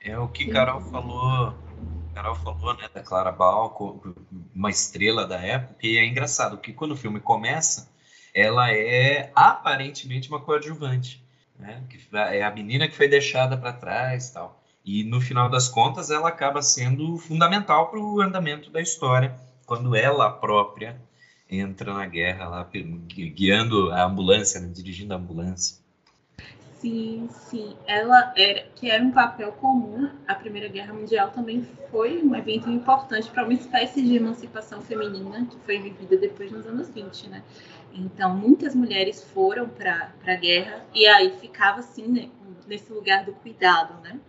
É 0.00 0.18
o 0.18 0.28
que 0.28 0.46
Carol 0.48 0.80
falou 0.80 1.54
Carol 2.16 2.34
falou, 2.34 2.74
né, 2.74 2.88
da 2.94 3.02
Clara 3.02 3.30
Balco, 3.30 4.16
uma 4.54 4.70
estrela 4.70 5.26
da 5.26 5.38
época, 5.38 5.86
e 5.86 5.98
é 5.98 6.04
engraçado 6.06 6.56
que 6.56 6.72
quando 6.72 6.92
o 6.92 6.96
filme 6.96 7.20
começa, 7.20 7.90
ela 8.32 8.72
é 8.72 9.30
aparentemente 9.34 10.30
uma 10.30 10.40
coadjuvante, 10.40 11.22
né, 11.58 11.84
que 11.90 11.98
é 12.16 12.42
a 12.42 12.50
menina 12.50 12.88
que 12.88 12.96
foi 12.96 13.06
deixada 13.06 13.54
para 13.54 13.70
trás, 13.70 14.30
tal. 14.30 14.62
E 14.82 15.04
no 15.04 15.20
final 15.20 15.50
das 15.50 15.68
contas, 15.68 16.10
ela 16.10 16.30
acaba 16.30 16.62
sendo 16.62 17.18
fundamental 17.18 17.90
para 17.90 18.00
o 18.00 18.22
andamento 18.22 18.70
da 18.70 18.80
história, 18.80 19.38
quando 19.66 19.94
ela 19.94 20.30
própria 20.30 20.98
entra 21.50 21.92
na 21.92 22.06
guerra 22.06 22.48
lá, 22.48 22.70
guiando 23.34 23.92
a 23.92 24.04
ambulância, 24.04 24.58
né, 24.58 24.68
dirigindo 24.68 25.12
a 25.12 25.18
ambulância. 25.18 25.84
Sim, 26.78 27.26
sim. 27.30 27.74
Ela 27.86 28.34
era 28.36 28.66
que 28.74 28.90
era 28.90 29.02
um 29.02 29.10
papel 29.10 29.52
comum. 29.52 30.10
A 30.28 30.34
Primeira 30.34 30.68
Guerra 30.68 30.92
Mundial 30.92 31.30
também 31.30 31.66
foi 31.90 32.22
um 32.22 32.34
evento 32.34 32.68
importante 32.70 33.30
para 33.30 33.44
uma 33.44 33.54
espécie 33.54 34.02
de 34.02 34.16
emancipação 34.16 34.82
feminina 34.82 35.46
que 35.46 35.56
foi 35.60 35.78
vivida 35.78 36.16
depois 36.18 36.52
nos 36.52 36.66
anos 36.66 36.90
20, 36.90 37.28
né? 37.28 37.42
Então, 37.94 38.36
muitas 38.36 38.74
mulheres 38.74 39.22
foram 39.22 39.68
para 39.68 40.12
a 40.26 40.34
guerra 40.34 40.84
e 40.94 41.06
aí 41.06 41.30
ficava 41.38 41.78
assim, 41.80 42.06
né, 42.08 42.28
nesse 42.66 42.92
lugar 42.92 43.24
do 43.24 43.32
cuidado, 43.32 43.98
né? 44.02 44.20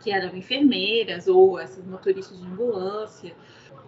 Que 0.00 0.10
eram 0.10 0.34
enfermeiras 0.34 1.28
ou 1.28 1.60
essas 1.60 1.84
motoristas 1.84 2.40
de 2.40 2.46
ambulância. 2.46 3.34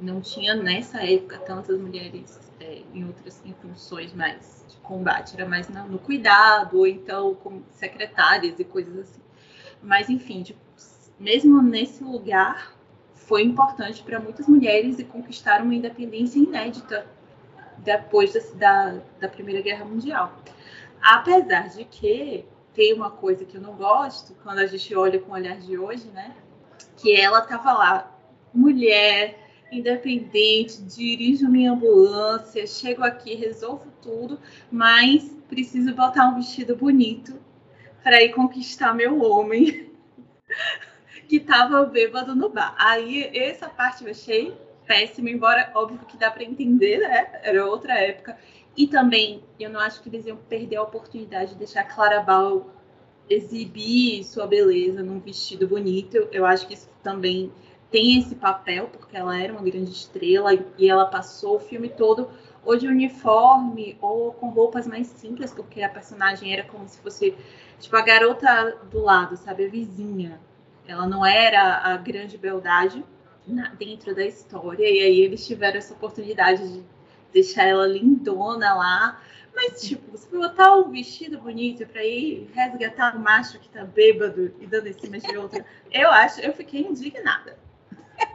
Não 0.00 0.20
tinha 0.20 0.54
nessa 0.54 1.02
época 1.02 1.38
tantas 1.38 1.78
mulheres 1.78 2.40
é, 2.60 2.82
em 2.92 3.04
outras 3.04 3.40
em 3.44 3.54
funções 3.54 4.12
mais 4.12 4.64
combate, 4.82 5.34
era 5.34 5.48
mais 5.48 5.68
no 5.68 5.98
cuidado, 5.98 6.78
ou 6.78 6.86
então 6.86 7.34
como 7.36 7.64
secretárias 7.72 8.58
e 8.58 8.64
coisas 8.64 8.98
assim. 8.98 9.20
Mas, 9.82 10.08
enfim, 10.08 10.42
tipo, 10.42 10.60
mesmo 11.18 11.60
nesse 11.62 12.04
lugar, 12.04 12.74
foi 13.14 13.42
importante 13.42 14.02
para 14.02 14.20
muitas 14.20 14.46
mulheres 14.46 14.98
e 14.98 15.04
conquistaram 15.04 15.64
uma 15.64 15.74
independência 15.74 16.38
inédita 16.38 17.06
depois 17.78 18.32
da, 18.54 19.00
da 19.20 19.28
Primeira 19.28 19.60
Guerra 19.60 19.84
Mundial. 19.84 20.32
Apesar 21.00 21.68
de 21.68 21.84
que 21.84 22.44
tem 22.72 22.92
uma 22.92 23.10
coisa 23.10 23.44
que 23.44 23.56
eu 23.56 23.60
não 23.60 23.74
gosto, 23.74 24.34
quando 24.42 24.58
a 24.58 24.66
gente 24.66 24.94
olha 24.94 25.18
com 25.18 25.32
o 25.32 25.34
olhar 25.34 25.56
de 25.58 25.78
hoje, 25.78 26.08
né? 26.08 26.34
Que 26.96 27.14
ela 27.14 27.40
estava 27.40 27.72
lá, 27.72 28.18
mulher, 28.52 29.43
independente, 29.78 30.82
dirijo 30.82 31.48
minha 31.48 31.72
ambulância, 31.72 32.66
chego 32.66 33.02
aqui, 33.02 33.34
resolvo 33.34 33.92
tudo, 34.02 34.38
mas 34.70 35.36
preciso 35.48 35.94
botar 35.94 36.28
um 36.28 36.36
vestido 36.36 36.76
bonito 36.76 37.38
para 38.02 38.22
ir 38.22 38.32
conquistar 38.32 38.94
meu 38.94 39.22
homem 39.22 39.90
que 41.28 41.36
estava 41.36 41.84
bêbado 41.84 42.34
no 42.34 42.48
bar. 42.48 42.74
Aí 42.78 43.30
essa 43.36 43.68
parte 43.68 44.04
eu 44.04 44.10
achei 44.10 44.54
péssima, 44.86 45.30
embora 45.30 45.70
óbvio 45.74 45.98
que 46.06 46.16
dá 46.16 46.30
para 46.30 46.44
entender, 46.44 46.98
né? 46.98 47.40
Era 47.42 47.66
outra 47.66 47.94
época. 47.94 48.36
E 48.76 48.86
também 48.86 49.42
eu 49.58 49.70
não 49.70 49.80
acho 49.80 50.02
que 50.02 50.08
eles 50.08 50.26
iam 50.26 50.36
perder 50.36 50.76
a 50.76 50.82
oportunidade 50.82 51.52
de 51.52 51.58
deixar 51.58 51.84
Clara 51.84 52.20
Bal 52.20 52.70
exibir 53.28 54.22
sua 54.24 54.46
beleza 54.46 55.02
num 55.02 55.20
vestido 55.20 55.66
bonito. 55.66 56.28
Eu 56.30 56.44
acho 56.44 56.66
que 56.66 56.74
isso 56.74 56.88
também 57.02 57.52
tem 57.94 58.18
esse 58.18 58.34
papel, 58.34 58.88
porque 58.88 59.16
ela 59.16 59.40
era 59.40 59.52
uma 59.52 59.62
grande 59.62 59.92
estrela 59.92 60.50
e 60.76 60.90
ela 60.90 61.06
passou 61.06 61.54
o 61.54 61.60
filme 61.60 61.88
todo 61.88 62.28
ou 62.64 62.76
de 62.76 62.88
uniforme 62.88 63.96
ou 64.00 64.32
com 64.32 64.48
roupas 64.48 64.84
mais 64.84 65.06
simples, 65.06 65.52
porque 65.52 65.80
a 65.80 65.88
personagem 65.88 66.52
era 66.52 66.64
como 66.64 66.88
se 66.88 66.98
fosse 66.98 67.36
tipo 67.78 67.94
a 67.94 68.00
garota 68.00 68.76
do 68.90 69.00
lado, 69.00 69.36
sabe, 69.36 69.66
a 69.66 69.68
vizinha. 69.68 70.40
Ela 70.88 71.06
não 71.06 71.24
era 71.24 71.84
a 71.84 71.96
grande 71.96 72.36
beldade 72.36 73.04
dentro 73.78 74.12
da 74.12 74.26
história 74.26 74.90
e 74.90 75.00
aí 75.00 75.20
eles 75.20 75.46
tiveram 75.46 75.78
essa 75.78 75.94
oportunidade 75.94 76.68
de 76.72 76.82
deixar 77.32 77.62
ela 77.62 77.86
lindona 77.86 78.74
lá. 78.74 79.22
Mas, 79.54 79.82
tipo, 79.82 80.10
você 80.10 80.36
botar 80.36 80.74
um 80.78 80.90
vestido 80.90 81.38
bonito 81.38 81.86
para 81.86 82.04
ir 82.04 82.50
resgatar 82.52 83.16
um 83.16 83.20
macho 83.20 83.60
que 83.60 83.68
tá 83.68 83.84
bêbado 83.84 84.52
e 84.58 84.66
dando 84.66 84.88
em 84.88 84.92
cima 84.94 85.20
de 85.20 85.36
outra, 85.36 85.64
eu 85.92 86.10
acho, 86.10 86.40
eu 86.40 86.52
fiquei 86.52 86.80
indignada. 86.80 87.62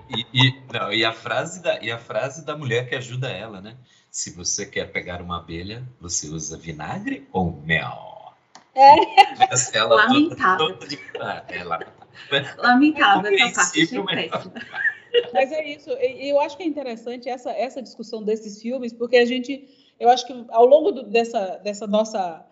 E, 0.10 0.26
e, 0.34 0.62
não, 0.74 0.92
e, 0.92 1.06
a 1.06 1.14
frase 1.14 1.62
da, 1.62 1.80
e 1.82 1.92
a 1.92 1.98
frase 1.98 2.46
da 2.46 2.58
mulher 2.58 2.90
que 2.90 2.96
ajuda 2.96 3.30
ela, 3.30 3.62
né? 3.62 3.78
Se 4.10 4.36
você 4.36 4.66
quer 4.66 4.92
pegar 4.92 5.22
uma 5.22 5.38
abelha, 5.38 5.84
você 6.02 6.28
usa 6.28 6.58
vinagre 6.58 7.28
ou 7.32 7.52
mel? 7.52 8.34
É. 8.76 8.96
Ela 9.74 9.96
lamentável. 9.96 10.68
Toda, 10.68 10.74
toda 10.80 10.88
de... 10.88 11.00
ah, 11.20 11.44
é 11.48 11.64
lamentável. 11.64 13.32
essa 13.36 14.50
parte. 14.50 14.52
Mas 15.34 15.52
é 15.52 15.68
isso. 15.68 15.90
Eu 15.90 16.40
acho 16.40 16.58
que 16.58 16.64
é 16.64 16.66
interessante 16.66 17.30
essa, 17.30 17.52
essa 17.52 17.82
discussão 17.82 18.24
desses 18.24 18.62
filmes, 18.62 18.94
porque 18.94 19.18
a 19.18 19.26
gente, 19.26 19.68
eu 20.00 20.10
acho 20.10 20.26
que 20.26 20.46
ao 20.50 20.66
longo 20.66 20.92
do, 20.92 21.04
dessa, 21.04 21.58
dessa 21.58 21.88
nossa 21.88 22.46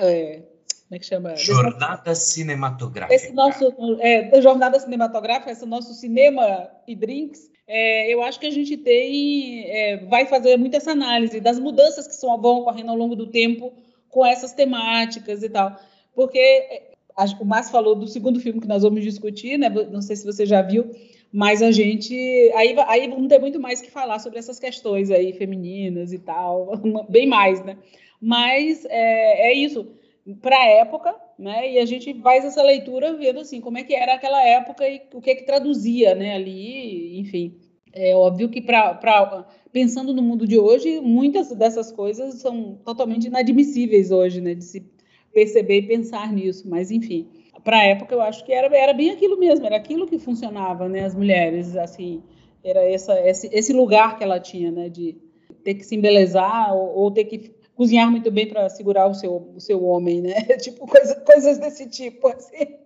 é, 0.00 0.42
como 0.88 0.96
é 0.96 0.98
que 1.00 1.06
chama? 1.06 1.34
Jornada 1.36 2.14
cinematográfica. 2.14 3.14
Esse 3.14 3.32
nosso, 3.32 3.74
é, 4.00 4.40
jornada 4.40 4.78
cinematográfica, 4.78 5.50
esse 5.50 5.66
nosso 5.66 5.92
cinema 5.94 6.70
e 6.86 6.94
drinks, 6.94 7.50
é, 7.66 8.12
eu 8.12 8.22
acho 8.22 8.38
que 8.38 8.46
a 8.46 8.50
gente 8.50 8.76
tem, 8.76 9.64
é, 9.68 9.96
vai 10.06 10.26
fazer 10.26 10.56
muito 10.56 10.76
essa 10.76 10.92
análise 10.92 11.40
das 11.40 11.58
mudanças 11.58 12.06
que 12.06 12.14
são, 12.14 12.40
vão 12.40 12.58
ocorrendo 12.58 12.92
ao 12.92 12.96
longo 12.96 13.16
do 13.16 13.26
tempo 13.26 13.72
com 14.08 14.24
essas 14.24 14.52
temáticas 14.52 15.42
e 15.42 15.48
tal. 15.48 15.76
Porque 16.14 16.38
é, 16.38 16.92
o 17.40 17.44
Márcio 17.44 17.72
falou 17.72 17.96
do 17.96 18.06
segundo 18.06 18.38
filme 18.38 18.60
que 18.60 18.68
nós 18.68 18.84
vamos 18.84 19.02
discutir, 19.02 19.58
né? 19.58 19.68
Não 19.68 20.00
sei 20.00 20.14
se 20.14 20.24
você 20.24 20.46
já 20.46 20.62
viu, 20.62 20.88
mas 21.32 21.62
a 21.62 21.72
gente 21.72 22.14
aí, 22.54 22.76
aí 22.86 23.08
vamos 23.08 23.26
ter 23.26 23.40
muito 23.40 23.58
mais 23.58 23.80
que 23.80 23.90
falar 23.90 24.20
sobre 24.20 24.38
essas 24.38 24.60
questões 24.60 25.10
aí 25.10 25.32
femininas 25.32 26.12
e 26.12 26.18
tal, 26.20 26.80
bem 27.10 27.26
mais, 27.26 27.64
né? 27.64 27.76
Mas 28.20 28.84
é, 28.84 29.48
é 29.50 29.52
isso 29.52 29.88
para 30.34 30.56
a 30.56 30.66
época, 30.66 31.14
né? 31.38 31.72
E 31.72 31.78
a 31.78 31.86
gente 31.86 32.12
faz 32.20 32.44
essa 32.44 32.62
leitura 32.62 33.14
vendo 33.14 33.40
assim 33.40 33.60
como 33.60 33.78
é 33.78 33.84
que 33.84 33.94
era 33.94 34.14
aquela 34.14 34.42
época 34.42 34.88
e 34.88 35.02
o 35.14 35.20
que 35.20 35.30
é 35.30 35.34
que 35.36 35.46
traduzia, 35.46 36.14
né? 36.14 36.34
Ali, 36.34 37.18
enfim. 37.20 37.56
É 37.92 38.14
óbvio 38.14 38.48
que 38.50 38.60
para 38.60 39.46
pensando 39.72 40.12
no 40.12 40.22
mundo 40.22 40.46
de 40.46 40.58
hoje, 40.58 41.00
muitas 41.00 41.50
dessas 41.50 41.90
coisas 41.92 42.40
são 42.40 42.78
totalmente 42.84 43.28
inadmissíveis 43.28 44.10
hoje, 44.10 44.40
né? 44.40 44.54
De 44.54 44.64
se 44.64 44.84
perceber 45.32 45.78
e 45.78 45.86
pensar 45.86 46.32
nisso. 46.32 46.68
Mas 46.68 46.90
enfim, 46.90 47.28
para 47.62 47.78
a 47.78 47.84
época 47.84 48.14
eu 48.14 48.20
acho 48.20 48.44
que 48.44 48.52
era, 48.52 48.74
era 48.76 48.92
bem 48.92 49.10
aquilo 49.10 49.38
mesmo, 49.38 49.64
era 49.64 49.76
aquilo 49.76 50.06
que 50.06 50.18
funcionava, 50.18 50.88
né? 50.88 51.04
As 51.04 51.14
mulheres, 51.14 51.76
assim, 51.76 52.22
era 52.64 52.80
essa, 52.82 53.18
esse, 53.20 53.48
esse 53.52 53.72
lugar 53.72 54.18
que 54.18 54.24
ela 54.24 54.40
tinha, 54.40 54.70
né? 54.72 54.88
De 54.88 55.16
ter 55.62 55.74
que 55.74 55.84
se 55.84 55.94
embelezar 55.94 56.74
ou, 56.74 56.96
ou 56.96 57.10
ter 57.10 57.24
que 57.24 57.54
cozinhar 57.76 58.10
muito 58.10 58.30
bem 58.30 58.48
para 58.48 58.68
segurar 58.70 59.06
o 59.06 59.14
seu, 59.14 59.52
o 59.54 59.60
seu 59.60 59.84
homem, 59.84 60.22
né? 60.22 60.34
Tipo, 60.58 60.86
coisa, 60.86 61.14
coisas 61.20 61.58
desse 61.58 61.88
tipo, 61.88 62.26
assim. 62.28 62.78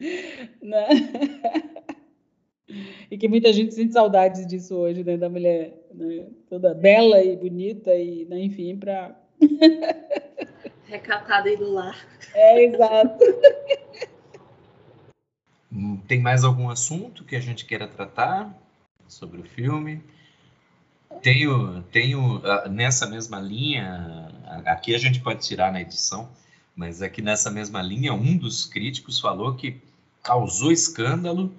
né? 0.60 0.88
E 3.10 3.18
que 3.18 3.28
muita 3.28 3.52
gente 3.52 3.74
sente 3.74 3.92
saudades 3.92 4.44
disso 4.46 4.74
hoje, 4.74 5.04
né? 5.04 5.16
Da 5.16 5.28
mulher 5.28 5.86
né? 5.92 6.26
toda 6.48 6.74
bela 6.74 7.22
e 7.22 7.36
bonita 7.36 7.94
e, 7.94 8.24
né? 8.24 8.40
enfim, 8.40 8.76
para... 8.76 9.14
Recatada 10.86 11.48
e 11.50 11.56
do 11.56 11.70
lar. 11.70 11.94
É, 12.34 12.64
exato. 12.64 13.24
Hum, 15.70 15.98
tem 16.08 16.20
mais 16.20 16.42
algum 16.42 16.70
assunto 16.70 17.22
que 17.22 17.36
a 17.36 17.40
gente 17.40 17.66
queira 17.66 17.86
tratar 17.86 18.52
sobre 19.06 19.40
o 19.40 19.44
filme? 19.44 20.02
Tenho, 21.22 21.82
tenho 21.84 22.40
ah, 22.44 22.68
nessa 22.68 23.06
mesma 23.06 23.40
linha, 23.40 24.30
aqui 24.66 24.94
a 24.94 24.98
gente 24.98 25.20
pode 25.20 25.46
tirar 25.46 25.72
na 25.72 25.80
edição, 25.80 26.28
mas 26.76 27.02
aqui 27.02 27.22
nessa 27.22 27.50
mesma 27.50 27.80
linha, 27.82 28.12
um 28.12 28.36
dos 28.36 28.66
críticos 28.66 29.20
falou 29.20 29.54
que 29.54 29.80
causou 30.22 30.72
escândalo 30.72 31.54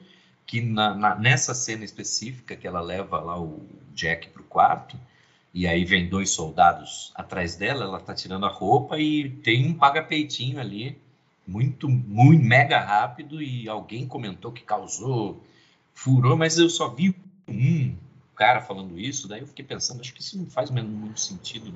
que 0.46 0.62
na, 0.62 0.94
na, 0.94 1.15
nessa 1.15 1.54
cena 1.54 1.84
específica 1.84 2.56
que 2.56 2.68
ela 2.68 2.82
leva 2.82 3.20
lá 3.20 3.39
o 3.39 3.65
Jack 3.94 4.30
para 4.30 4.41
o 4.41 4.46
quarto, 4.46 4.98
e 5.54 5.65
aí 5.68 5.86
vem 5.86 6.08
dois 6.08 6.32
soldados 6.32 7.12
atrás 7.15 7.56
dela, 7.56 7.86
ela 7.86 7.98
está 7.98 8.13
tirando 8.13 8.46
a 8.46 8.50
roupa 8.50 9.00
e 9.00 9.30
tem 9.30 9.65
um 9.65 9.74
paga-peitinho 9.74 10.60
ali 10.60 10.98
muito, 11.48 11.88
muito 11.88 12.44
mega 12.44 12.80
rápido 12.80 13.41
e 13.41 13.68
alguém 13.70 14.06
comentou 14.06 14.52
que 14.52 14.63
causou 14.63 15.41
furor, 15.94 16.36
mas 16.36 16.58
eu 16.58 16.70
só 16.70 16.89
vi 16.89 17.15
um 17.48 17.96
cara 18.36 18.62
falando 18.62 19.00
isso, 19.00 19.28
daí 19.28 19.39
eu 19.39 19.48
fiquei 19.48 19.63
pensando, 19.63 20.02
acho 20.02 20.13
que 20.13 20.21
isso 20.21 20.38
não 20.38 20.45
faz 20.45 20.69
muito 20.69 21.19
sentido. 21.19 21.74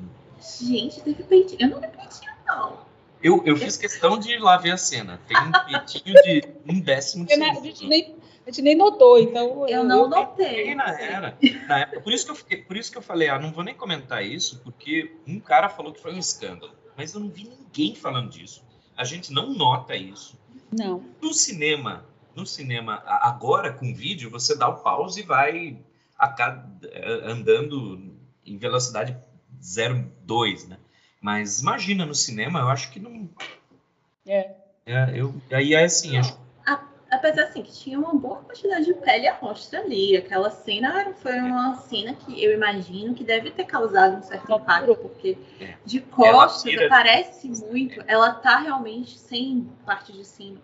Gente, 0.62 1.02
teve 1.02 1.24
peitinho. 1.24 1.62
Eu 1.62 1.70
não 1.70 1.82
vi 1.82 1.88
peitinho, 1.88 2.32
não. 2.46 2.90
Eu, 3.22 3.44
eu 3.46 3.58
fiz 3.58 3.76
questão 3.76 4.18
de 4.18 4.32
ir 4.32 4.40
lá 4.40 4.58
ver 4.58 4.72
a 4.72 4.78
cena. 4.78 5.20
Tem 5.28 5.38
um 5.38 5.52
peitinho 5.52 6.16
de 6.24 6.44
um 6.68 6.80
décimo 6.80 7.26
de 7.26 7.34
segundo. 7.34 7.60
A 7.60 7.64
gente 7.64 7.88
nem, 7.88 8.16
a 8.46 8.50
gente 8.50 8.62
nem 8.62 8.76
notou, 8.76 9.20
então. 9.20 9.68
Eu, 9.68 9.80
eu 9.80 9.84
não 9.84 10.04
eu, 10.04 10.10
notei. 10.10 10.74
Na, 10.74 10.90
era, 11.00 11.38
na 11.68 11.80
época, 11.80 12.02
por, 12.02 12.14
isso 12.14 12.26
que 12.26 12.32
eu 12.32 12.36
fiquei, 12.36 12.58
por 12.62 12.78
isso 12.78 12.92
que 12.92 12.98
eu 12.98 13.02
falei, 13.02 13.28
ah, 13.28 13.38
não 13.38 13.52
vou 13.52 13.64
nem 13.64 13.76
comentar 13.76 14.26
isso, 14.26 14.62
porque 14.64 15.16
um 15.28 15.40
cara 15.40 15.68
falou 15.68 15.92
que 15.92 16.02
foi 16.02 16.14
um 16.14 16.20
escândalo. 16.20 16.74
Mas 16.96 17.14
eu 17.14 17.20
não 17.20 17.30
vi 17.30 17.44
ninguém 17.44 17.94
falando 17.94 18.30
disso. 18.30 18.64
A 18.96 19.04
gente 19.04 19.34
não 19.34 19.54
nota 19.54 19.96
isso. 19.96 20.38
Não. 20.72 21.04
No 21.22 21.34
cinema, 21.34 22.06
no 22.36 22.46
cinema, 22.46 23.04
agora 23.06 23.74
com 23.74 23.94
vídeo, 23.94 24.30
você 24.30 24.56
dá 24.56 24.70
o 24.70 24.78
pause 24.78 25.20
e 25.20 25.24
vai 25.24 25.78
andando 27.24 28.16
em 28.46 28.58
velocidade 28.58 29.18
0,2, 29.62 30.68
né? 30.68 30.78
Mas 31.22 31.62
imagina 31.62 32.06
no 32.06 32.16
cinema, 32.16 32.60
eu 32.60 32.70
acho 32.70 32.92
que 32.92 33.00
não. 33.00 33.30
É. 34.26 34.56
é 34.86 35.12
eu, 35.14 35.34
aí 35.52 35.74
é 35.74 35.84
assim. 35.84 36.18
Acho... 36.18 36.38
Apesar 37.12 37.46
assim, 37.46 37.64
que 37.64 37.72
tinha 37.72 37.98
uma 37.98 38.14
boa 38.14 38.38
quantidade 38.38 38.86
de 38.86 38.94
pele 38.94 39.28
à 39.28 39.36
mostra 39.42 39.80
ali. 39.80 40.16
Aquela 40.16 40.52
cena 40.52 41.12
foi 41.16 41.40
uma 41.40 41.76
cena 41.76 42.14
que 42.14 42.44
eu 42.44 42.54
imagino 42.54 43.16
que 43.16 43.24
deve 43.24 43.50
ter 43.50 43.64
causado 43.64 44.18
um 44.18 44.22
certo 44.22 44.54
impacto, 44.54 44.96
porque 44.96 45.36
é. 45.60 45.76
de 45.84 46.02
costas 46.02 46.72
parece 46.88 47.50
muito, 47.50 48.00
ela 48.06 48.32
tá 48.34 48.60
realmente 48.60 49.18
sem 49.18 49.68
parte 49.86 50.14
de 50.14 50.24
cima. 50.24 50.60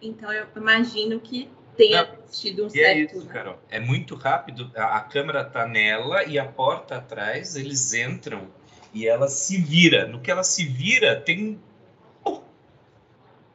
Então 0.00 0.32
eu 0.32 0.46
imagino 0.56 1.20
que 1.20 1.50
tenha 1.80 2.04
Não, 2.04 2.16
tido 2.30 2.64
um 2.64 2.66
é 2.66 2.70
certo. 2.70 2.86
É 2.86 3.00
isso, 3.00 3.24
né? 3.24 3.32
Carol. 3.32 3.58
É 3.70 3.80
muito 3.80 4.14
rápido. 4.14 4.70
A, 4.76 4.98
a 4.98 5.00
câmera 5.00 5.42
tá 5.42 5.66
nela 5.66 6.24
e 6.24 6.38
a 6.38 6.44
porta 6.44 6.96
atrás, 6.96 7.56
eles 7.56 7.94
entram 7.94 8.48
e 8.92 9.08
ela 9.08 9.28
se 9.28 9.56
vira. 9.56 10.06
No 10.06 10.20
que 10.20 10.30
ela 10.30 10.44
se 10.44 10.64
vira, 10.64 11.18
tem. 11.18 11.58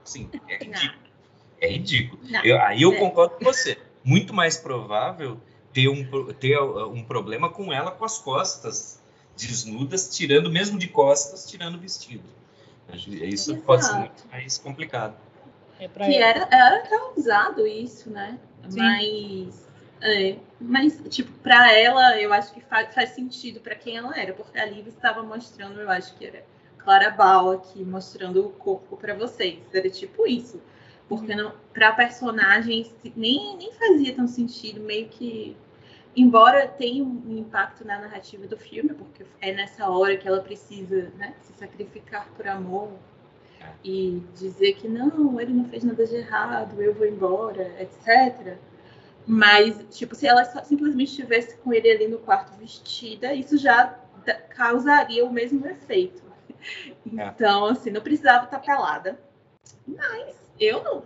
Sim, 0.03 0.29
é 0.47 0.57
ridículo. 0.57 1.05
É 1.61 1.67
ridículo. 1.67 2.21
Eu, 2.43 2.61
aí 2.61 2.81
eu 2.81 2.93
é. 2.93 2.97
concordo 2.97 3.35
com 3.35 3.45
você. 3.45 3.77
Muito 4.03 4.33
mais 4.33 4.57
provável 4.57 5.39
ter 5.73 5.87
um, 5.87 6.33
ter 6.33 6.59
um 6.59 7.03
problema 7.03 7.49
com 7.49 7.71
ela 7.71 7.91
com 7.91 8.05
as 8.05 8.17
costas 8.17 9.01
desnudas, 9.35 10.15
tirando, 10.15 10.49
mesmo 10.49 10.79
de 10.79 10.87
costas, 10.87 11.49
tirando 11.49 11.75
o 11.75 11.79
vestido. 11.79 12.23
Isso 12.93 13.51
Exato. 13.51 13.65
pode 13.65 13.85
ser 13.85 13.93
muito 13.95 14.27
mais 14.31 14.57
complicado. 14.57 15.15
É 15.79 15.87
que 15.87 16.15
era, 16.15 16.47
era 16.51 16.81
causado 16.87 17.67
isso, 17.67 18.09
né? 18.09 18.39
Sim. 18.69 18.79
Mas, 18.79 19.67
é, 20.01 20.37
mas, 20.59 21.01
tipo, 21.09 21.31
para 21.39 21.71
ela, 21.71 22.19
eu 22.19 22.31
acho 22.33 22.53
que 22.53 22.61
faz, 22.61 22.93
faz 22.93 23.09
sentido 23.09 23.59
para 23.59 23.75
quem 23.75 23.97
ela 23.97 24.17
era, 24.17 24.33
porque 24.33 24.57
a 24.57 24.65
Liv 24.65 24.87
estava 24.87 25.21
mostrando, 25.21 25.79
eu 25.79 25.89
acho 25.89 26.15
que 26.15 26.25
era 26.25 26.43
Clara 26.77 27.09
Bal 27.09 27.51
aqui, 27.51 27.83
mostrando 27.83 28.45
o 28.45 28.51
corpo 28.51 28.95
para 28.95 29.15
vocês. 29.15 29.59
Era 29.73 29.89
tipo 29.89 30.27
isso. 30.27 30.61
Porque 31.09 31.33
uhum. 31.33 31.51
para 31.73 31.91
personagem 31.91 32.91
nem, 33.15 33.57
nem 33.57 33.73
fazia 33.73 34.15
tão 34.15 34.27
sentido, 34.27 34.79
meio 34.79 35.09
que. 35.09 35.57
Embora 36.15 36.65
tenha 36.67 37.03
um 37.03 37.37
impacto 37.37 37.85
na 37.85 37.99
narrativa 37.99 38.47
do 38.47 38.57
filme, 38.57 38.93
porque 38.93 39.25
é 39.41 39.51
nessa 39.51 39.89
hora 39.89 40.15
que 40.15 40.25
ela 40.25 40.41
precisa 40.41 41.11
né, 41.17 41.33
se 41.41 41.51
sacrificar 41.53 42.29
por 42.37 42.47
amor, 42.47 42.93
e 43.83 44.21
dizer 44.35 44.73
que 44.73 44.87
não, 44.87 45.39
ele 45.39 45.53
não 45.53 45.65
fez 45.65 45.83
nada 45.83 46.05
de 46.05 46.15
errado, 46.15 46.81
eu 46.81 46.93
vou 46.93 47.05
embora, 47.05 47.71
etc. 47.79 48.57
Mas, 49.27 49.83
tipo, 49.91 50.15
se 50.15 50.27
ela 50.27 50.45
simplesmente 50.63 51.09
estivesse 51.09 51.57
com 51.57 51.73
ele 51.73 51.89
ali 51.89 52.07
no 52.07 52.19
quarto 52.19 52.57
vestida, 52.57 53.33
isso 53.33 53.57
já 53.57 53.99
causaria 54.49 55.25
o 55.25 55.31
mesmo 55.31 55.65
efeito. 55.67 56.23
É. 57.17 57.27
Então, 57.27 57.65
assim, 57.65 57.91
não 57.91 58.01
precisava 58.01 58.45
estar 58.45 58.59
pelada. 58.59 59.19
Mas 59.87 60.35
eu 60.59 60.83
não. 60.83 61.03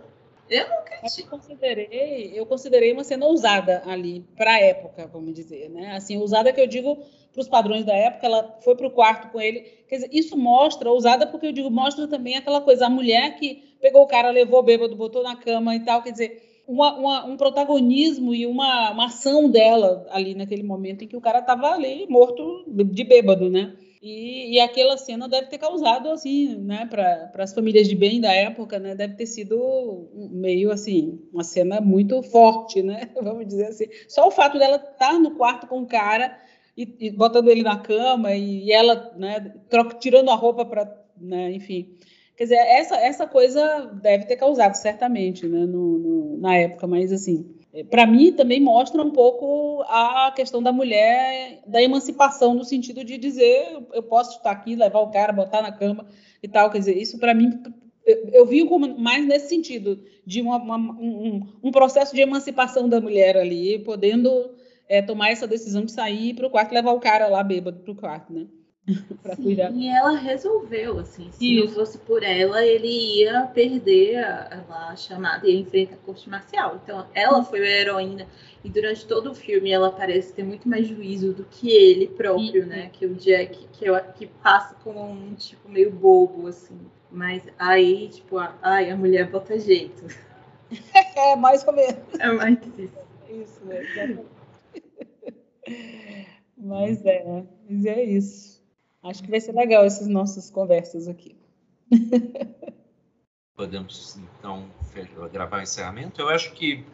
Eu 0.48 0.68
não 0.68 0.84
critico. 0.84 1.34
Eu 1.34 1.38
considerei, 1.38 2.32
eu 2.34 2.46
considerei 2.46 2.92
uma 2.92 3.04
cena 3.04 3.24
ousada 3.24 3.82
ali, 3.86 4.26
para 4.36 4.52
a 4.52 4.60
época, 4.60 5.06
vamos 5.06 5.32
dizer, 5.32 5.68
né? 5.70 5.94
Assim, 5.94 6.16
ousada 6.16 6.52
que 6.52 6.60
eu 6.60 6.66
digo 6.66 7.04
para 7.32 7.40
os 7.40 7.48
padrões 7.48 7.84
da 7.84 7.94
época, 7.94 8.26
ela 8.26 8.58
foi 8.60 8.74
para 8.74 8.86
o 8.86 8.90
quarto 8.90 9.30
com 9.30 9.40
ele. 9.40 9.60
Quer 9.88 9.96
dizer, 9.96 10.08
isso 10.12 10.36
mostra, 10.36 10.90
ousada 10.90 11.26
porque 11.26 11.46
eu 11.46 11.52
digo, 11.52 11.70
mostra 11.70 12.08
também 12.08 12.36
aquela 12.36 12.60
coisa, 12.60 12.86
a 12.86 12.90
mulher 12.90 13.36
que 13.36 13.62
pegou 13.80 14.02
o 14.02 14.06
cara, 14.06 14.30
levou 14.30 14.62
bêbado, 14.62 14.96
botou 14.96 15.22
na 15.22 15.36
cama 15.36 15.74
e 15.74 15.80
tal, 15.80 16.02
quer 16.02 16.12
dizer, 16.12 16.62
uma, 16.66 16.96
uma, 16.96 17.24
um 17.24 17.36
protagonismo 17.36 18.34
e 18.34 18.46
uma, 18.46 18.90
uma 18.92 19.06
ação 19.06 19.50
dela 19.50 20.06
ali 20.10 20.34
naquele 20.34 20.62
momento 20.62 21.02
em 21.02 21.08
que 21.08 21.16
o 21.16 21.20
cara 21.20 21.40
estava 21.40 21.72
ali 21.72 22.06
morto 22.08 22.64
de 22.68 23.04
bêbado, 23.04 23.50
né? 23.50 23.76
E, 24.02 24.54
e, 24.54 24.60
aquela 24.60 24.96
cena 24.96 25.28
deve 25.28 25.48
ter 25.48 25.58
causado, 25.58 26.08
assim, 26.08 26.56
né, 26.56 26.86
para 26.86 27.30
as 27.42 27.52
famílias 27.52 27.86
de 27.86 27.94
bem 27.94 28.18
da 28.18 28.32
época, 28.32 28.78
né, 28.78 28.94
deve 28.94 29.14
ter 29.14 29.26
sido 29.26 30.08
meio 30.30 30.70
assim, 30.70 31.20
uma 31.30 31.44
cena 31.44 31.82
muito 31.82 32.22
forte, 32.22 32.82
né, 32.82 33.10
vamos 33.22 33.46
dizer 33.46 33.66
assim. 33.66 33.84
Só 34.08 34.26
o 34.26 34.30
fato 34.30 34.58
dela 34.58 34.76
estar 34.76 34.96
tá 34.96 35.18
no 35.18 35.32
quarto 35.32 35.66
com 35.66 35.82
o 35.82 35.86
cara 35.86 36.34
e, 36.82 37.06
e 37.06 37.10
botando 37.10 37.48
ele 37.48 37.62
na 37.62 37.78
cama 37.78 38.34
e, 38.34 38.72
ela, 38.72 39.12
né, 39.16 39.54
troca, 39.68 39.96
tirando 39.98 40.30
a 40.30 40.34
roupa 40.34 40.64
para, 40.64 40.90
né, 41.20 41.52
enfim. 41.52 41.94
Quer 42.36 42.44
dizer, 42.44 42.56
essa, 42.56 42.96
essa 42.96 43.26
coisa 43.26 43.90
deve 44.00 44.24
ter 44.24 44.36
causado, 44.36 44.74
certamente, 44.74 45.46
né, 45.46 45.66
no, 45.66 45.98
no 45.98 46.38
na 46.38 46.56
época, 46.56 46.86
mas 46.86 47.12
assim, 47.12 47.54
para 47.90 48.06
mim 48.06 48.32
também 48.32 48.60
mostra 48.60 49.02
um 49.02 49.10
pouco 49.10 49.82
a 49.82 50.32
questão 50.34 50.62
da 50.62 50.72
mulher, 50.72 51.62
da 51.66 51.82
emancipação, 51.82 52.54
no 52.54 52.64
sentido 52.64 53.04
de 53.04 53.18
dizer, 53.18 53.78
eu 53.92 54.02
posso 54.02 54.38
estar 54.38 54.50
aqui, 54.52 54.74
levar 54.74 55.00
o 55.00 55.10
cara, 55.10 55.34
botar 55.34 55.60
na 55.60 55.70
cama 55.70 56.06
e 56.42 56.48
tal, 56.48 56.70
quer 56.70 56.78
dizer, 56.78 56.96
isso 56.96 57.18
para 57.18 57.34
mim 57.34 57.62
eu, 58.32 58.46
vi 58.46 58.66
como 58.66 58.98
mais 58.98 59.26
nesse 59.26 59.48
sentido, 59.48 60.02
de 60.24 60.40
uma, 60.40 60.56
uma, 60.56 60.76
um, 60.78 61.46
um, 61.62 61.70
processo 61.70 62.14
de 62.14 62.20
emancipação 62.20 62.88
da 62.88 63.00
mulher 63.00 63.36
ali, 63.36 63.78
podendo 63.78 64.50
é, 64.90 65.00
tomar 65.00 65.30
essa 65.30 65.46
decisão 65.46 65.84
de 65.84 65.92
sair 65.92 66.34
para 66.34 66.48
o 66.48 66.50
quarto, 66.50 66.74
levar 66.74 66.90
o 66.90 66.98
cara 66.98 67.28
lá 67.28 67.44
bêbado 67.44 67.78
para 67.78 67.92
o 67.92 67.94
quarto, 67.94 68.32
né? 68.32 68.48
para 69.22 69.36
cuidar. 69.36 69.70
E 69.72 69.86
ela 69.86 70.16
resolveu, 70.16 70.98
assim, 70.98 71.30
se 71.30 71.54
Isso. 71.54 71.66
não 71.66 71.72
fosse 71.72 71.98
por 71.98 72.24
ela, 72.24 72.66
ele 72.66 73.20
ia 73.20 73.42
perder 73.54 74.18
a, 74.18 74.64
a, 74.68 74.90
a 74.90 74.96
chamada 74.96 75.46
e 75.46 75.60
enfrentar 75.60 75.94
a 75.94 75.98
corte 75.98 76.28
marcial. 76.28 76.80
Então, 76.82 77.06
ela 77.14 77.44
foi 77.44 77.60
a 77.60 77.70
heroína 77.70 78.26
e 78.64 78.68
durante 78.68 79.06
todo 79.06 79.30
o 79.30 79.34
filme 79.34 79.70
ela 79.70 79.92
parece 79.92 80.32
ter 80.32 80.42
muito 80.42 80.68
mais 80.68 80.88
juízo 80.88 81.32
do 81.34 81.44
que 81.44 81.70
ele 81.70 82.08
próprio, 82.08 82.66
né? 82.66 82.90
Que 82.92 83.06
o 83.06 83.14
Jack, 83.14 83.68
que, 83.72 83.86
eu, 83.86 83.94
que 84.14 84.26
passa 84.26 84.74
como 84.82 85.08
um 85.08 85.34
tipo 85.34 85.68
meio 85.68 85.92
bobo, 85.92 86.48
assim. 86.48 86.80
Mas 87.12 87.44
aí, 87.56 88.08
tipo, 88.08 88.38
a, 88.38 88.56
ai, 88.60 88.90
a 88.90 88.96
mulher 88.96 89.30
bota 89.30 89.56
jeito. 89.56 90.04
é, 91.14 91.36
mais 91.36 91.64
ou 91.64 91.72
menos. 91.72 92.18
É 92.18 92.32
mais 92.32 92.58
isso. 92.76 92.98
Isso, 93.28 93.64
né? 93.64 93.84
Mas 96.70 97.04
é, 97.04 97.44
mas 97.68 97.84
é 97.84 98.04
isso. 98.04 98.62
Acho 99.02 99.24
que 99.24 99.30
vai 99.30 99.40
ser 99.40 99.52
legal 99.52 99.84
essas 99.84 100.06
nossas 100.06 100.50
conversas 100.50 101.08
aqui. 101.08 101.34
Podemos, 103.56 104.16
então, 104.38 104.70
gravar 105.32 105.58
o 105.58 105.62
encerramento? 105.62 106.20
Eu 106.20 106.28
acho 106.28 106.52
que, 106.52 106.84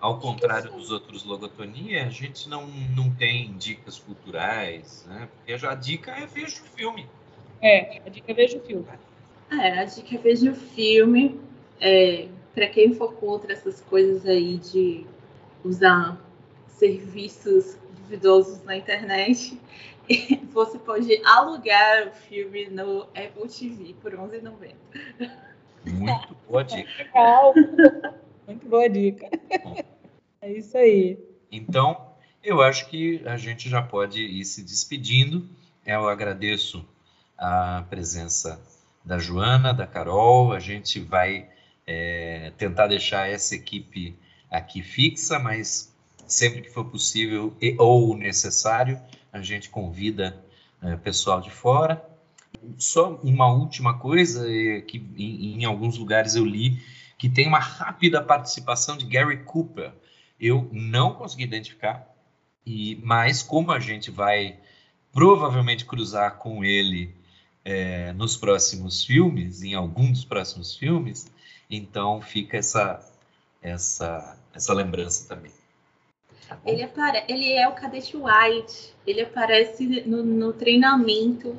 ao 0.00 0.18
contrário 0.18 0.72
dos 0.72 0.90
outros 0.90 1.22
Logotonia, 1.22 2.06
a 2.06 2.08
gente 2.08 2.48
não, 2.48 2.66
não 2.96 3.14
tem 3.14 3.54
dicas 3.58 3.98
culturais, 3.98 5.04
né? 5.06 5.28
Porque 5.36 5.66
a 5.66 5.74
dica 5.74 6.12
é 6.12 6.26
veja 6.26 6.62
o 6.62 6.66
filme. 6.74 7.06
É, 7.60 8.00
a 8.06 8.08
dica 8.08 8.32
é 8.32 8.34
veja 8.34 8.56
o 8.56 8.60
filme. 8.62 8.86
É, 9.50 9.78
a 9.80 9.84
dica 9.84 10.14
é 10.14 10.18
veja 10.18 10.50
o 10.50 10.54
filme. 10.54 11.38
É, 11.78 12.26
Para 12.54 12.68
quem 12.68 12.94
for 12.94 13.12
contra 13.16 13.52
essas 13.52 13.82
coisas 13.82 14.24
aí 14.24 14.56
de 14.56 15.06
usar 15.62 16.18
serviços 16.66 17.76
duvidosos 18.06 18.62
na 18.62 18.76
internet, 18.76 19.60
você 20.52 20.78
pode 20.78 21.20
alugar 21.24 22.08
o 22.08 22.12
filme 22.12 22.68
no 22.70 23.02
Apple 23.02 23.48
TV 23.48 23.94
por 24.00 24.12
R$11,90. 24.12 24.74
Muito 25.84 26.36
boa 26.48 26.64
dica. 26.64 26.90
Legal. 26.98 27.54
Muito 28.46 28.68
boa 28.68 28.88
dica. 28.88 29.28
É 30.40 30.52
isso 30.52 30.78
aí. 30.78 31.18
Então, 31.50 32.12
eu 32.42 32.62
acho 32.62 32.88
que 32.88 33.22
a 33.26 33.36
gente 33.36 33.68
já 33.68 33.82
pode 33.82 34.22
ir 34.22 34.44
se 34.44 34.62
despedindo. 34.62 35.48
Eu 35.84 36.08
agradeço 36.08 36.84
a 37.36 37.84
presença 37.88 38.60
da 39.04 39.18
Joana, 39.18 39.72
da 39.72 39.86
Carol. 39.86 40.52
A 40.52 40.60
gente 40.60 41.00
vai 41.00 41.48
é, 41.86 42.52
tentar 42.56 42.86
deixar 42.86 43.28
essa 43.28 43.54
equipe 43.54 44.16
aqui 44.50 44.82
fixa, 44.82 45.38
mas 45.38 45.95
sempre 46.26 46.62
que 46.62 46.70
for 46.70 46.84
possível 46.84 47.56
e, 47.60 47.74
ou 47.78 48.16
necessário, 48.16 49.00
a 49.32 49.40
gente 49.40 49.68
convida 49.68 50.42
é, 50.82 50.96
pessoal 50.96 51.40
de 51.40 51.50
fora. 51.50 52.02
só 52.78 53.14
uma 53.22 53.48
última 53.48 53.98
coisa 53.98 54.50
é 54.50 54.80
que 54.80 54.98
em, 55.16 55.60
em, 55.60 55.64
alguns 55.64 55.98
lugares 55.98 56.34
eu 56.34 56.44
li 56.44 56.82
que 57.18 57.28
tem 57.28 57.48
uma 57.48 57.58
rápida 57.58 58.22
participação 58.22 58.96
de 58.96 59.06
Gary 59.06 59.38
Cooper. 59.44 59.92
Eu 60.38 60.68
não 60.72 61.14
consegui 61.14 61.44
identificar, 61.44 62.06
e 62.64 62.96
mas 63.02 63.42
como 63.42 63.72
a 63.72 63.80
gente 63.80 64.10
vai 64.10 64.58
provavelmente 65.12 65.86
cruzar 65.86 66.36
com 66.36 66.62
ele 66.62 67.14
é, 67.64 68.12
nos 68.12 68.36
próximos 68.36 69.02
filmes, 69.02 69.62
em 69.62 69.74
algum 69.74 70.12
dos 70.12 70.24
próximos 70.24 70.76
filmes, 70.76 71.26
então 71.70 72.20
fica 72.20 72.58
essa 72.58 73.00
essa 73.62 74.38
essa 74.54 74.74
lembrança 74.74 75.26
também. 75.26 75.52
Tá 76.48 76.58
ele, 76.64 76.82
apare... 76.82 77.24
ele 77.28 77.52
é 77.52 77.68
o 77.68 77.72
cadete 77.72 78.16
White. 78.16 78.94
Ele 79.06 79.22
aparece 79.22 80.02
no, 80.06 80.22
no, 80.22 80.52
treinamento 80.52 81.58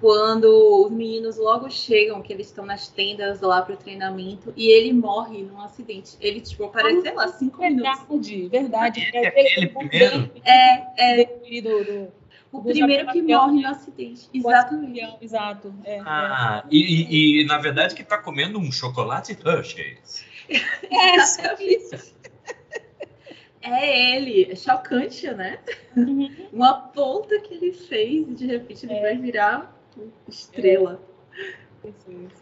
quando 0.00 0.84
os 0.84 0.92
meninos 0.92 1.36
logo 1.36 1.68
chegam, 1.70 2.22
que 2.22 2.32
eles 2.32 2.46
estão 2.46 2.64
nas 2.64 2.88
tendas 2.88 3.40
lá 3.40 3.62
para 3.62 3.74
o 3.74 3.76
treinamento, 3.76 4.52
e 4.56 4.68
ele 4.68 4.92
morre 4.92 5.42
num 5.42 5.60
acidente. 5.60 6.16
Ele, 6.20 6.40
tipo, 6.40 6.64
aparece, 6.64 7.02
sei 7.02 7.14
lá, 7.14 7.28
cinco 7.28 7.58
verdade, 7.58 8.00
minutos. 8.08 8.28
Verdade, 8.28 9.00
verdade. 9.00 9.16
É, 9.16 9.26
aquele 9.26 9.66
primeiro? 9.66 10.30
É, 10.44 11.20
é. 11.20 11.60
Do, 11.60 11.84
do, 11.84 12.12
o 12.50 12.62
primeiro 12.62 13.10
que 13.12 13.20
morre 13.20 13.60
no 13.60 13.68
acidente. 13.68 14.28
Exatamente. 14.32 15.16
Exato. 15.20 15.74
É, 15.84 16.00
ah, 16.00 16.62
é. 16.64 16.68
E, 16.70 16.78
e, 16.78 17.42
e, 17.42 17.44
na 17.46 17.58
verdade 17.58 17.94
que 17.94 18.02
está 18.02 18.18
comendo 18.18 18.58
um 18.58 18.72
chocolate 18.72 19.36
Hershey's. 19.44 20.26
É, 20.90 21.16
exatamente. 21.16 22.14
É 23.60 24.16
ele, 24.16 24.50
é 24.50 24.56
chocante, 24.56 25.28
né? 25.32 25.58
Uhum. 25.96 26.48
Uma 26.52 26.74
ponta 26.74 27.40
que 27.40 27.54
ele 27.54 27.72
fez 27.72 28.28
e 28.28 28.34
de 28.34 28.46
repente 28.46 28.86
ele 28.86 28.94
é. 28.94 29.00
vai 29.00 29.16
virar 29.16 29.74
estrela. 30.28 31.00
É. 31.84 31.90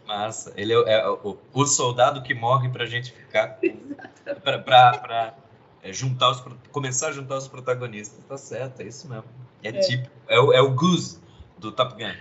Massa, 0.06 0.52
ele 0.56 0.72
é, 0.72 0.92
é 0.92 1.08
o, 1.08 1.38
o, 1.52 1.66
soldado 1.66 2.22
que 2.22 2.34
morre 2.34 2.68
pra 2.68 2.86
gente 2.86 3.12
ficar. 3.12 3.58
pra, 4.42 4.58
pra, 4.58 4.98
pra 4.98 5.34
é, 5.82 5.92
juntar 5.92 6.30
os, 6.30 6.44
começar 6.70 7.08
a 7.08 7.12
juntar 7.12 7.36
os 7.36 7.48
protagonistas. 7.48 8.24
Tá 8.24 8.36
certo, 8.36 8.80
é 8.80 8.84
isso 8.84 9.08
mesmo. 9.08 9.24
É, 9.62 9.68
é. 9.68 9.80
tipo, 9.80 10.08
é, 10.28 10.38
o, 10.38 10.52
é 10.52 10.60
o 10.60 10.74
Goose 10.74 11.20
do 11.58 11.72
Top 11.72 11.94
Gun. 11.94 12.14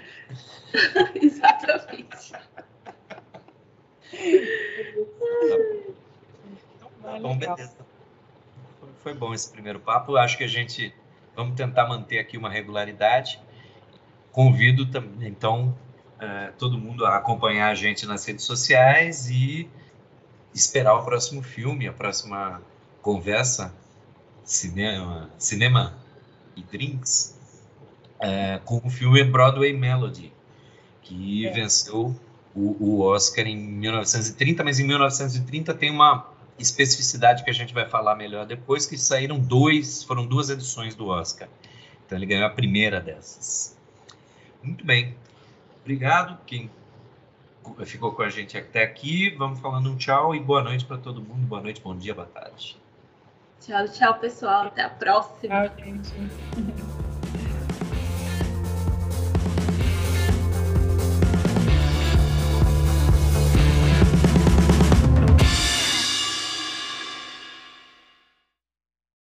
Exatamente. 1.21 2.31
tá 7.01 7.19
bom, 7.19 7.37
beleza 7.37 7.84
foi 9.06 9.14
bom 9.14 9.36
esse 9.36 9.51
primeiro 9.51 9.80
papo. 9.80 10.18
Acho 10.18 10.36
que 10.36 10.43
a 10.43 10.47
gente 10.47 10.91
vamos 11.36 11.56
tentar 11.56 11.88
manter 11.88 12.18
aqui 12.18 12.39
uma 12.39 12.49
regularidade. 12.49 13.39
Convido 14.32 14.88
também, 14.88 15.30
então, 15.30 15.78
é, 16.20 16.51
todo 16.58 16.76
mundo 16.76 17.06
a 17.06 17.16
acompanhar 17.16 17.70
a 17.70 17.76
gente 17.76 18.08
nas 18.08 18.26
redes 18.26 18.43
sociais 18.43 19.30
e 19.30 19.70
esperar 20.56 20.95
o 20.95 21.03
próximo 21.06 21.43
filme, 21.43 21.88
a 21.88 21.93
próxima 21.93 22.64
conversa, 22.99 23.72
cinema, 24.43 25.30
cinema 25.38 25.95
e 26.56 26.64
drinks, 26.64 27.39
é, 28.20 28.60
com 28.66 28.82
o 28.84 28.89
filme 28.89 29.24
Broadway 29.24 29.72
Melody, 29.72 30.34
que 31.03 31.45
é. 31.45 31.51
venceu 31.51 32.16
o, 32.56 32.76
o 32.80 33.01
Oscar 33.01 33.45
em 33.45 33.56
1930, 33.56 34.64
mas 34.64 34.80
em 34.80 34.84
1930 34.88 35.76
tem 35.76 35.91
uma 35.91 36.28
especificidade 36.58 37.43
que 37.43 37.49
a 37.49 37.53
gente 37.53 37.74
vai 37.74 37.88
falar 37.88 38.16
melhor 38.16 38.45
depois, 38.45 38.86
que 38.86 38.97
saíram 38.97 39.39
dois, 39.39 40.03
foram 40.03 40.26
duas 40.26 40.49
edições 40.49 40.95
do 40.95 41.08
Oscar. 41.08 41.47
Então 42.06 42.18
ele 42.18 42.26
ganhou 42.26 42.45
a 42.45 42.49
primeira 42.49 43.01
dessas. 43.01 43.78
Muito 44.64 44.86
bem. 44.86 45.16
Obrigado 45.82 46.39
quem 46.45 46.70
ficou 47.86 48.12
com 48.12 48.22
a 48.22 48.30
gente 48.30 48.58
até 48.58 48.84
aqui. 48.84 49.30
Vamos 49.32 49.60
falando 49.60 49.91
um 49.91 49.97
tchau 49.97 50.36
e 50.36 50.39
boa 50.39 50.64
noite 50.64 50.86
para 50.86 50.97
todo 50.97 51.22
mundo. 51.22 51.45
Boa 51.47 51.62
noite, 51.62 51.82
bom 51.82 51.95
dia, 51.95 52.14
boa 52.14 52.28
tarde. 52.28 52.78
Tchau, 53.62 53.88
tchau, 53.89 54.20
pessoal. 54.20 54.68
Até 54.68 54.84
a 54.84 54.89
próxima. 54.89 55.68
Tchau, 55.68 55.86
gente. 55.86 56.14